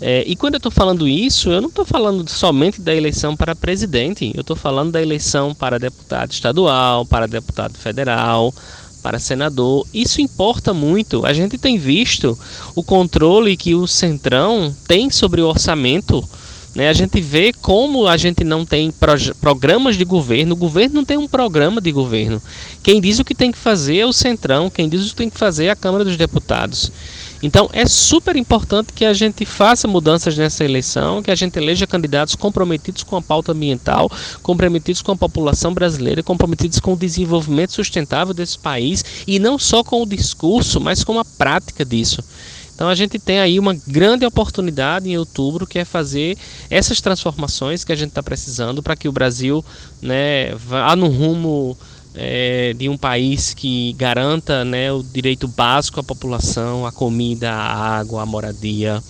é, 0.00 0.24
e 0.26 0.34
quando 0.34 0.54
eu 0.54 0.58
estou 0.58 0.72
falando 0.72 1.06
isso, 1.06 1.50
eu 1.50 1.60
não 1.60 1.68
estou 1.68 1.84
falando 1.84 2.28
somente 2.28 2.80
da 2.80 2.94
eleição 2.94 3.36
para 3.36 3.54
presidente, 3.54 4.32
eu 4.34 4.40
estou 4.40 4.56
falando 4.56 4.92
da 4.92 5.02
eleição 5.02 5.54
para 5.54 5.78
deputado 5.78 6.32
estadual, 6.32 7.04
para 7.04 7.26
deputado 7.26 7.76
federal, 7.76 8.54
para 9.02 9.18
senador. 9.18 9.86
Isso 9.92 10.20
importa 10.20 10.72
muito. 10.72 11.26
A 11.26 11.32
gente 11.32 11.58
tem 11.58 11.76
visto 11.78 12.38
o 12.74 12.82
controle 12.82 13.56
que 13.56 13.74
o 13.74 13.86
Centrão 13.86 14.74
tem 14.86 15.10
sobre 15.10 15.42
o 15.42 15.48
orçamento 15.48 16.26
né? 16.74 16.88
A 16.88 16.92
gente 16.92 17.20
vê 17.20 17.52
como 17.52 18.06
a 18.06 18.16
gente 18.16 18.44
não 18.44 18.64
tem 18.64 18.92
programas 19.40 19.96
de 19.96 20.04
governo, 20.04 20.54
o 20.54 20.56
governo 20.56 20.96
não 20.96 21.04
tem 21.04 21.18
um 21.18 21.26
programa 21.26 21.80
de 21.80 21.90
governo. 21.90 22.40
Quem 22.82 23.00
diz 23.00 23.18
o 23.18 23.24
que 23.24 23.34
tem 23.34 23.50
que 23.50 23.58
fazer 23.58 23.98
é 23.98 24.06
o 24.06 24.12
Centrão, 24.12 24.70
quem 24.70 24.88
diz 24.88 25.06
o 25.06 25.10
que 25.10 25.16
tem 25.16 25.30
que 25.30 25.38
fazer 25.38 25.66
é 25.66 25.70
a 25.70 25.76
Câmara 25.76 26.04
dos 26.04 26.16
Deputados. 26.16 26.92
Então 27.42 27.70
é 27.72 27.86
super 27.86 28.36
importante 28.36 28.92
que 28.92 29.04
a 29.04 29.12
gente 29.14 29.46
faça 29.46 29.88
mudanças 29.88 30.36
nessa 30.36 30.64
eleição, 30.64 31.22
que 31.22 31.30
a 31.30 31.34
gente 31.34 31.56
eleja 31.56 31.86
candidatos 31.86 32.34
comprometidos 32.34 33.02
com 33.02 33.16
a 33.16 33.22
pauta 33.22 33.52
ambiental, 33.52 34.10
comprometidos 34.42 35.00
com 35.00 35.12
a 35.12 35.16
população 35.16 35.72
brasileira, 35.72 36.22
comprometidos 36.22 36.78
com 36.78 36.92
o 36.92 36.96
desenvolvimento 36.96 37.72
sustentável 37.72 38.34
desse 38.34 38.58
país 38.58 39.04
e 39.26 39.38
não 39.38 39.58
só 39.58 39.82
com 39.82 40.02
o 40.02 40.06
discurso, 40.06 40.80
mas 40.80 41.02
com 41.02 41.18
a 41.18 41.24
prática 41.24 41.84
disso. 41.84 42.22
Então 42.80 42.88
a 42.88 42.94
gente 42.94 43.18
tem 43.18 43.38
aí 43.38 43.58
uma 43.58 43.74
grande 43.74 44.24
oportunidade 44.24 45.06
em 45.06 45.18
outubro 45.18 45.66
que 45.66 45.78
é 45.78 45.84
fazer 45.84 46.34
essas 46.70 46.98
transformações 46.98 47.84
que 47.84 47.92
a 47.92 47.94
gente 47.94 48.08
está 48.08 48.22
precisando 48.22 48.82
para 48.82 48.96
que 48.96 49.06
o 49.06 49.12
Brasil 49.12 49.62
né, 50.00 50.54
vá 50.54 50.96
no 50.96 51.08
rumo 51.08 51.76
é, 52.14 52.72
de 52.72 52.88
um 52.88 52.96
país 52.96 53.52
que 53.52 53.92
garanta 53.98 54.64
né, 54.64 54.90
o 54.90 55.02
direito 55.02 55.46
básico 55.46 56.00
à 56.00 56.02
população, 56.02 56.86
a 56.86 56.90
comida, 56.90 57.52
a 57.52 57.98
água, 57.98 58.22
a 58.22 58.26
moradia 58.26 59.02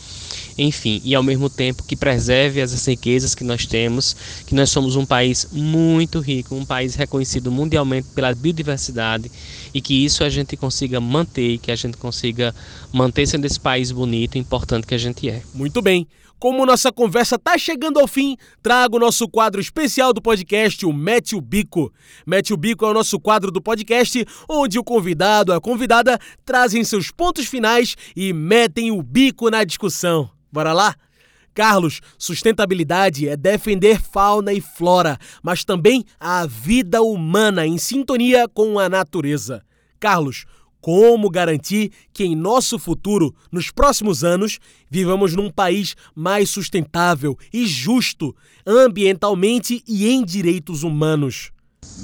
enfim, 0.57 1.01
e 1.05 1.15
ao 1.15 1.23
mesmo 1.23 1.49
tempo 1.49 1.85
que 1.85 1.97
preserve 1.97 2.61
as 2.61 2.87
riquezas 2.87 3.35
que 3.35 3.45
nós 3.45 3.67
temos, 3.67 4.17
que 4.47 4.55
nós 4.55 4.71
somos 4.71 4.97
um 4.97 5.07
país 5.07 5.49
muito 5.53 6.21
rico, 6.21 6.55
um 6.55 6.65
país 6.65 6.95
reconhecido 6.95 7.51
mundialmente 7.51 8.09
pela 8.15 8.35
biodiversidade 8.35 9.31
e 9.73 9.81
que 9.81 10.05
isso 10.05 10.25
a 10.25 10.29
gente 10.29 10.57
consiga 10.57 11.01
manter, 11.01 11.59
que 11.59 11.71
a 11.71 11.77
gente 11.77 11.97
consiga 11.97 12.55
manter 12.93 13.27
sendo 13.27 13.45
esse 13.45 13.59
país 13.59 13.93
bonito 13.93 14.37
e 14.37 14.39
importante 14.39 14.87
que 14.87 14.95
a 14.95 14.99
gente 14.99 15.29
é. 15.29 15.43
Muito 15.55 15.81
bem. 15.81 16.07
Como 16.41 16.65
nossa 16.65 16.91
conversa 16.91 17.37
está 17.37 17.59
chegando 17.59 18.01
ao 18.01 18.09
fim, 18.09 18.35
trago 18.63 18.97
o 18.97 18.99
nosso 18.99 19.29
quadro 19.29 19.61
especial 19.61 20.11
do 20.11 20.23
podcast, 20.23 20.87
o 20.87 20.93
Mete 20.93 21.37
o 21.37 21.41
Bico. 21.41 21.93
Mete 22.27 22.55
o 22.55 22.57
Bico 22.57 22.87
é 22.87 22.89
o 22.89 22.95
nosso 22.95 23.21
quadro 23.21 23.51
do 23.51 23.61
podcast, 23.61 24.25
onde 24.49 24.79
o 24.79 24.83
convidado, 24.83 25.53
a 25.53 25.61
convidada, 25.61 26.19
trazem 26.43 26.83
seus 26.83 27.11
pontos 27.11 27.47
finais 27.47 27.95
e 28.17 28.33
metem 28.33 28.91
o 28.91 29.03
bico 29.03 29.51
na 29.51 29.65
discussão. 29.65 30.31
Bora 30.53 30.73
lá? 30.73 30.95
Carlos, 31.55 32.01
sustentabilidade 32.17 33.29
é 33.29 33.37
defender 33.37 34.01
fauna 34.01 34.53
e 34.53 34.61
flora, 34.61 35.19
mas 35.43 35.65
também 35.65 36.05
a 36.19 36.47
vida 36.47 37.03
humana 37.03 37.67
em 37.67 37.77
sintonia 37.77 38.49
com 38.49 38.79
a 38.79 38.89
natureza. 38.89 39.63
Carlos, 39.99 40.47
como 40.81 41.29
garantir 41.29 41.93
que 42.13 42.25
em 42.25 42.35
nosso 42.35 42.79
futuro, 42.79 43.35
nos 43.53 43.71
próximos 43.71 44.25
anos, 44.25 44.59
vivamos 44.89 45.35
num 45.35 45.51
país 45.51 45.95
mais 46.15 46.49
sustentável 46.49 47.37
e 47.53 47.67
justo, 47.67 48.35
ambientalmente 48.67 49.85
e 49.87 50.09
em 50.09 50.25
direitos 50.25 50.83
humanos? 50.83 51.51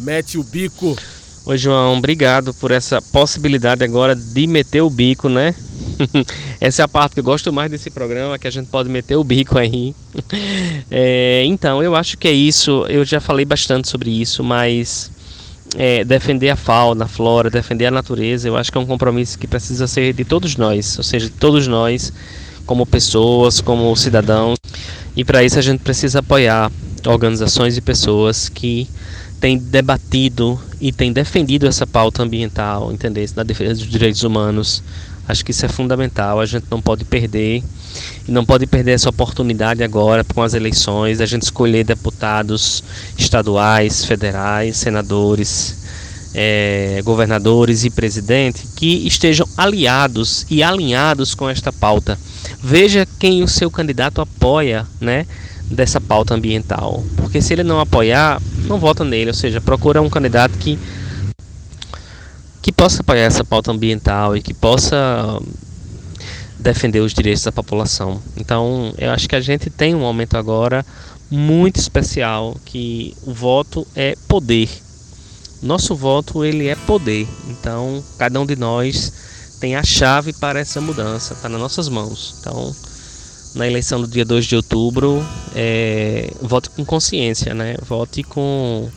Mete 0.00 0.36
o 0.36 0.44
bico. 0.44 0.96
Oi, 1.48 1.56
João, 1.56 1.96
obrigado 1.96 2.52
por 2.54 2.72
essa 2.72 3.00
possibilidade 3.00 3.84
agora 3.84 4.16
de 4.16 4.48
meter 4.48 4.80
o 4.80 4.90
bico, 4.90 5.28
né? 5.28 5.54
Essa 6.60 6.82
é 6.82 6.84
a 6.84 6.88
parte 6.88 7.14
que 7.14 7.20
eu 7.20 7.24
gosto 7.24 7.52
mais 7.52 7.70
desse 7.70 7.88
programa, 7.88 8.36
que 8.36 8.48
a 8.48 8.50
gente 8.50 8.66
pode 8.66 8.88
meter 8.88 9.14
o 9.14 9.22
bico 9.22 9.56
aí. 9.56 9.94
É, 10.90 11.44
então, 11.44 11.82
eu 11.82 11.94
acho 11.94 12.16
que 12.18 12.26
é 12.26 12.32
isso. 12.32 12.84
Eu 12.88 13.04
já 13.04 13.20
falei 13.20 13.44
bastante 13.44 13.88
sobre 13.88 14.10
isso, 14.10 14.42
mas 14.42 15.10
é, 15.76 16.04
defender 16.04 16.50
a 16.50 16.56
fauna, 16.56 17.04
a 17.04 17.08
flora, 17.08 17.48
defender 17.48 17.86
a 17.86 17.90
natureza, 17.92 18.48
eu 18.48 18.56
acho 18.56 18.72
que 18.72 18.78
é 18.78 18.80
um 18.80 18.86
compromisso 18.86 19.38
que 19.38 19.46
precisa 19.46 19.86
ser 19.86 20.14
de 20.14 20.24
todos 20.24 20.56
nós, 20.56 20.96
ou 20.98 21.04
seja, 21.04 21.26
de 21.26 21.32
todos 21.32 21.68
nós, 21.68 22.12
como 22.64 22.84
pessoas, 22.84 23.60
como 23.60 23.94
cidadãos. 23.94 24.58
E 25.16 25.24
para 25.24 25.44
isso 25.44 25.58
a 25.58 25.62
gente 25.62 25.80
precisa 25.80 26.18
apoiar 26.18 26.72
organizações 27.06 27.76
e 27.76 27.80
pessoas 27.80 28.48
que 28.48 28.88
têm 29.40 29.58
debatido 29.58 30.60
e 30.80 30.92
têm 30.92 31.12
defendido 31.12 31.66
essa 31.66 31.86
pauta 31.86 32.22
ambiental, 32.22 32.92
entender, 32.92 33.28
na 33.36 33.42
defesa 33.42 33.74
dos 33.74 33.90
direitos 33.90 34.22
humanos, 34.22 34.82
Acho 35.28 35.44
que 35.44 35.50
isso 35.50 35.66
é 35.66 35.68
fundamental, 35.68 36.40
a 36.40 36.46
gente 36.46 36.66
não 36.70 36.80
pode 36.80 37.04
perder 37.04 37.62
e 38.28 38.30
não 38.30 38.44
pode 38.44 38.66
perder 38.66 38.92
essa 38.92 39.08
oportunidade 39.08 39.82
agora 39.82 40.22
com 40.22 40.40
as 40.40 40.54
eleições, 40.54 41.20
a 41.20 41.26
gente 41.26 41.42
escolher 41.42 41.82
deputados 41.82 42.84
estaduais, 43.18 44.04
federais, 44.04 44.76
senadores, 44.76 45.78
é, 46.32 47.00
governadores 47.04 47.84
e 47.84 47.90
presidente 47.90 48.68
que 48.76 49.04
estejam 49.06 49.48
aliados 49.56 50.46
e 50.48 50.62
alinhados 50.62 51.34
com 51.34 51.50
esta 51.50 51.72
pauta. 51.72 52.16
Veja 52.62 53.06
quem 53.18 53.42
o 53.42 53.48
seu 53.48 53.68
candidato 53.68 54.20
apoia, 54.20 54.86
né? 55.00 55.26
Dessa 55.70 56.00
pauta 56.00 56.32
ambiental, 56.32 57.02
porque 57.16 57.42
se 57.42 57.52
ele 57.52 57.64
não 57.64 57.80
apoiar, 57.80 58.40
não 58.68 58.78
vota 58.78 59.04
nele, 59.04 59.30
ou 59.30 59.34
seja, 59.34 59.60
procura 59.60 60.00
um 60.00 60.08
candidato 60.08 60.56
que 60.58 60.78
que 62.66 62.72
possa 62.72 63.00
apoiar 63.00 63.22
essa 63.22 63.44
pauta 63.44 63.70
ambiental 63.70 64.36
e 64.36 64.42
que 64.42 64.52
possa 64.52 65.40
defender 66.58 66.98
os 66.98 67.14
direitos 67.14 67.44
da 67.44 67.52
população. 67.52 68.20
Então, 68.36 68.92
eu 68.98 69.12
acho 69.12 69.28
que 69.28 69.36
a 69.36 69.40
gente 69.40 69.70
tem 69.70 69.94
um 69.94 70.00
momento 70.00 70.36
agora 70.36 70.84
muito 71.30 71.78
especial 71.78 72.56
que 72.64 73.16
o 73.22 73.32
voto 73.32 73.86
é 73.94 74.16
poder. 74.26 74.68
Nosso 75.62 75.94
voto 75.94 76.44
ele 76.44 76.66
é 76.66 76.74
poder. 76.74 77.28
Então, 77.48 78.02
cada 78.18 78.40
um 78.40 78.44
de 78.44 78.56
nós 78.56 79.12
tem 79.60 79.76
a 79.76 79.84
chave 79.84 80.32
para 80.32 80.58
essa 80.58 80.80
mudança, 80.80 81.34
está 81.34 81.48
nas 81.48 81.60
nossas 81.60 81.88
mãos. 81.88 82.34
Então, 82.40 82.74
na 83.56 83.66
eleição 83.66 84.00
do 84.00 84.06
dia 84.06 84.24
2 84.24 84.44
de 84.44 84.54
outubro, 84.54 85.26
é, 85.54 86.30
vote 86.42 86.68
com 86.70 86.84
consciência, 86.84 87.54
né? 87.54 87.74
Vote 87.82 88.22
com 88.22 88.88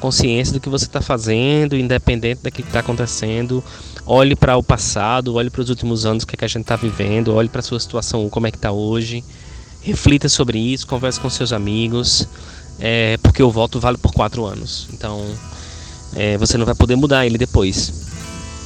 consciência 0.00 0.52
do 0.52 0.60
que 0.60 0.68
você 0.68 0.86
está 0.86 1.00
fazendo, 1.00 1.76
independente 1.76 2.40
daquilo 2.42 2.64
que 2.64 2.70
está 2.70 2.80
acontecendo. 2.80 3.62
Olhe 4.04 4.34
para 4.34 4.56
o 4.56 4.62
passado, 4.62 5.34
olhe 5.34 5.48
para 5.48 5.62
os 5.62 5.70
últimos 5.70 6.04
anos, 6.04 6.24
que, 6.24 6.34
é 6.34 6.36
que 6.36 6.44
a 6.44 6.48
gente 6.48 6.62
está 6.62 6.74
vivendo, 6.74 7.32
olhe 7.32 7.48
para 7.48 7.60
a 7.60 7.62
sua 7.62 7.78
situação, 7.78 8.28
como 8.28 8.48
é 8.48 8.50
que 8.50 8.56
está 8.56 8.72
hoje. 8.72 9.24
Reflita 9.80 10.28
sobre 10.28 10.58
isso, 10.58 10.84
converse 10.86 11.20
com 11.20 11.30
seus 11.30 11.52
amigos, 11.52 12.26
é, 12.80 13.16
porque 13.18 13.42
o 13.42 13.50
voto 13.52 13.78
vale 13.78 13.96
por 13.98 14.12
quatro 14.12 14.44
anos. 14.44 14.88
Então, 14.92 15.24
é, 16.16 16.36
você 16.36 16.58
não 16.58 16.66
vai 16.66 16.74
poder 16.74 16.96
mudar 16.96 17.24
ele 17.24 17.38
depois. 17.38 18.10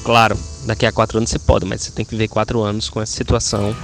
Claro, 0.03 0.39
daqui 0.65 0.87
a 0.87 0.93
quatro 0.93 1.19
anos 1.19 1.29
você 1.29 1.39
pode, 1.39 1.67
mas 1.67 1.83
você 1.83 1.91
tem 1.91 2.07
que 2.07 2.13
viver 2.13 2.29
quatro 2.29 2.63
anos 2.63 2.89
com 2.89 3.03
essa 3.03 3.13
situação. 3.13 3.77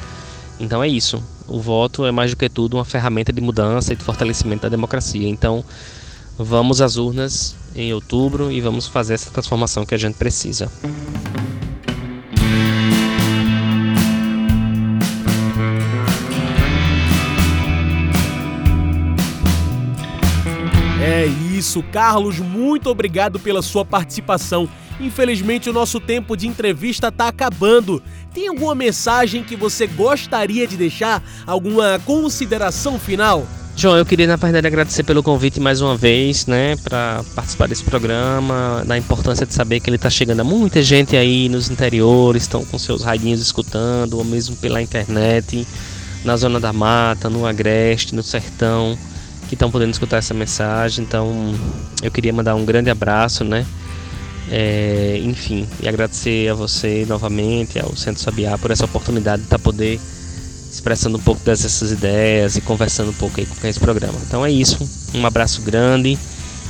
Então 0.59 0.83
é 0.83 0.89
isso. 0.89 1.23
O 1.49 1.61
voto 1.61 2.05
é 2.05 2.13
mais 2.13 2.31
do 2.31 2.37
que 2.37 2.49
tudo 2.49 2.77
uma 2.77 2.85
ferramenta 2.85 3.33
de 3.33 3.41
mudança 3.41 3.93
e 3.93 3.97
de 3.97 4.03
fortalecimento 4.03 4.63
da 4.63 4.69
democracia. 4.69 5.29
Então, 5.29 5.65
vamos 6.39 6.81
às 6.81 6.97
urnas 6.97 7.55
em 7.75 7.93
outubro 7.93 8.51
e 8.51 8.61
vamos 8.61 8.87
fazer 8.87 9.15
essa 9.15 9.31
transformação 9.31 9.85
que 9.85 9.95
a 9.95 9.99
gente 9.99 10.15
precisa. 10.15 10.71
É 21.01 21.27
isso, 21.57 21.83
Carlos, 21.93 22.39
muito 22.39 22.89
obrigado 22.89 23.39
pela 23.39 23.63
sua 23.63 23.85
participação. 23.85 24.69
Infelizmente, 25.03 25.69
o 25.69 25.73
nosso 25.73 25.99
tempo 25.99 26.37
de 26.37 26.47
entrevista 26.47 27.09
está 27.09 27.27
acabando. 27.27 28.01
Tem 28.33 28.47
alguma 28.47 28.75
mensagem 28.75 29.43
que 29.43 29.57
você 29.57 29.87
gostaria 29.87 30.67
de 30.67 30.77
deixar? 30.77 31.23
Alguma 31.45 32.01
consideração 32.05 32.99
final? 33.01 33.45
João, 33.75 33.97
eu 33.97 34.07
queria 34.07 34.27
na 34.27 34.37
verdade 34.37 34.67
agradecer 34.67 35.03
pelo 35.03 35.23
convite 35.23 35.59
mais 35.59 35.81
uma 35.81 35.97
vez, 35.97 36.47
né, 36.47 36.77
para 36.77 37.25
participar 37.35 37.67
desse 37.69 37.83
programa, 37.83 38.85
da 38.87 38.99
importância 38.99 39.47
de 39.47 39.55
saber 39.55 39.81
que 39.81 39.89
ele 39.89 39.97
está 39.97 40.11
chegando 40.11 40.41
a 40.41 40.45
muita 40.45 40.83
gente 40.83 41.17
aí 41.17 41.49
nos 41.49 41.71
interiores, 41.71 42.43
estão 42.43 42.65
com 42.65 42.79
seus 42.79 43.03
radinhos 43.03 43.41
escutando, 43.41 44.19
ou 44.19 44.25
mesmo 44.25 44.57
pela 44.57 44.81
internet, 44.81 45.67
na 46.23 46.37
zona 46.37 46.61
da 46.61 46.73
mata, 46.73 47.31
no 47.31 47.47
agreste, 47.47 48.15
no 48.15 48.23
sertão, 48.23 48.97
que 49.49 49.55
estão 49.55 49.71
podendo 49.71 49.91
escutar 49.91 50.19
essa 50.19 50.35
mensagem. 50.35 51.03
Então, 51.03 51.55
eu 52.03 52.11
queria 52.11 52.33
mandar 52.33 52.55
um 52.55 52.67
grande 52.67 52.91
abraço, 52.91 53.43
né, 53.43 53.67
é, 54.55 55.19
enfim, 55.25 55.67
e 55.83 55.89
agradecer 55.89 56.51
a 56.51 56.55
você 56.55 57.07
novamente, 57.09 57.81
ao 57.81 57.97
Centro 57.97 58.23
Sabiá, 58.23 58.59
por 58.59 58.71
essa 58.71 58.85
oportunidade 58.85 59.41
de 59.41 59.47
estar 59.47 59.57
tá 59.57 59.65
poder 59.65 59.99
expressando 60.71 61.17
um 61.17 61.21
pouco 61.23 61.43
dessas 61.43 61.91
ideias 61.91 62.55
e 62.55 62.61
conversando 62.61 63.13
um 63.13 63.15
pouco 63.15 63.41
aí 63.41 63.47
com 63.47 63.67
esse 63.67 63.81
programa. 63.81 64.19
Então 64.27 64.45
é 64.45 64.51
isso, 64.51 64.87
um 65.15 65.25
abraço 65.25 65.63
grande. 65.63 66.19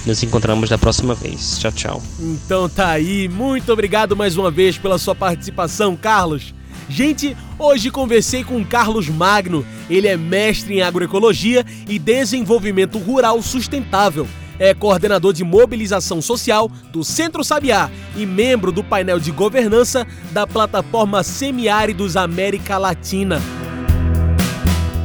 Nos 0.07 0.23
encontramos 0.23 0.69
da 0.69 0.79
próxima 0.79 1.15
vez. 1.15 1.59
Tchau, 1.59 1.73
tchau. 1.73 2.03
Então 2.21 2.69
tá 2.69 2.89
aí. 2.89 3.29
Muito 3.29 3.73
obrigado 3.73 4.17
mais 4.17 4.37
uma 4.37 4.51
vez 4.51 4.79
pela 4.79 4.99
sua 4.99 5.15
participação, 5.15 5.97
Carlos. 5.97 6.55
Gente, 6.89 7.37
hoje 7.59 7.91
conversei 7.91 8.45
com 8.45 8.65
Carlos 8.65 9.09
Magno. 9.09 9.67
Ele 9.91 10.07
é 10.07 10.17
mestre 10.17 10.75
em 10.75 10.83
agroecologia 10.83 11.65
e 11.89 11.99
desenvolvimento 11.99 12.99
rural 12.99 13.41
sustentável 13.43 14.27
é 14.59 14.75
coordenador 14.75 15.33
de 15.33 15.45
mobilização 15.45 16.21
social 16.21 16.71
do 16.91 17.05
Centro 17.05 17.43
Sabiá 17.45 17.91
e 18.17 18.27
membro 18.27 18.73
do 18.73 18.85
painel 18.85 19.19
de 19.19 19.31
governança 19.31 20.07
da 20.31 20.47
plataforma 20.47 21.23
Semiáridos 21.23 22.17
América 22.17 22.79
Latina. 22.79 23.41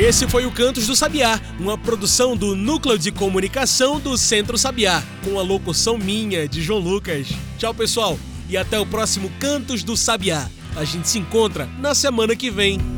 Esse 0.00 0.28
foi 0.28 0.46
o 0.46 0.52
Cantos 0.52 0.86
do 0.86 0.94
Sabiá, 0.94 1.40
uma 1.58 1.76
produção 1.76 2.36
do 2.36 2.54
Núcleo 2.54 2.96
de 2.96 3.10
Comunicação 3.10 3.98
do 3.98 4.16
Centro 4.16 4.56
Sabiá, 4.56 5.02
com 5.24 5.40
a 5.40 5.42
locução 5.42 5.98
minha, 5.98 6.46
de 6.46 6.62
João 6.62 6.78
Lucas. 6.78 7.26
Tchau, 7.58 7.74
pessoal, 7.74 8.16
e 8.48 8.56
até 8.56 8.78
o 8.78 8.86
próximo 8.86 9.28
Cantos 9.40 9.82
do 9.82 9.96
Sabiá. 9.96 10.48
A 10.76 10.84
gente 10.84 11.08
se 11.08 11.18
encontra 11.18 11.68
na 11.80 11.96
semana 11.96 12.36
que 12.36 12.48
vem. 12.48 12.97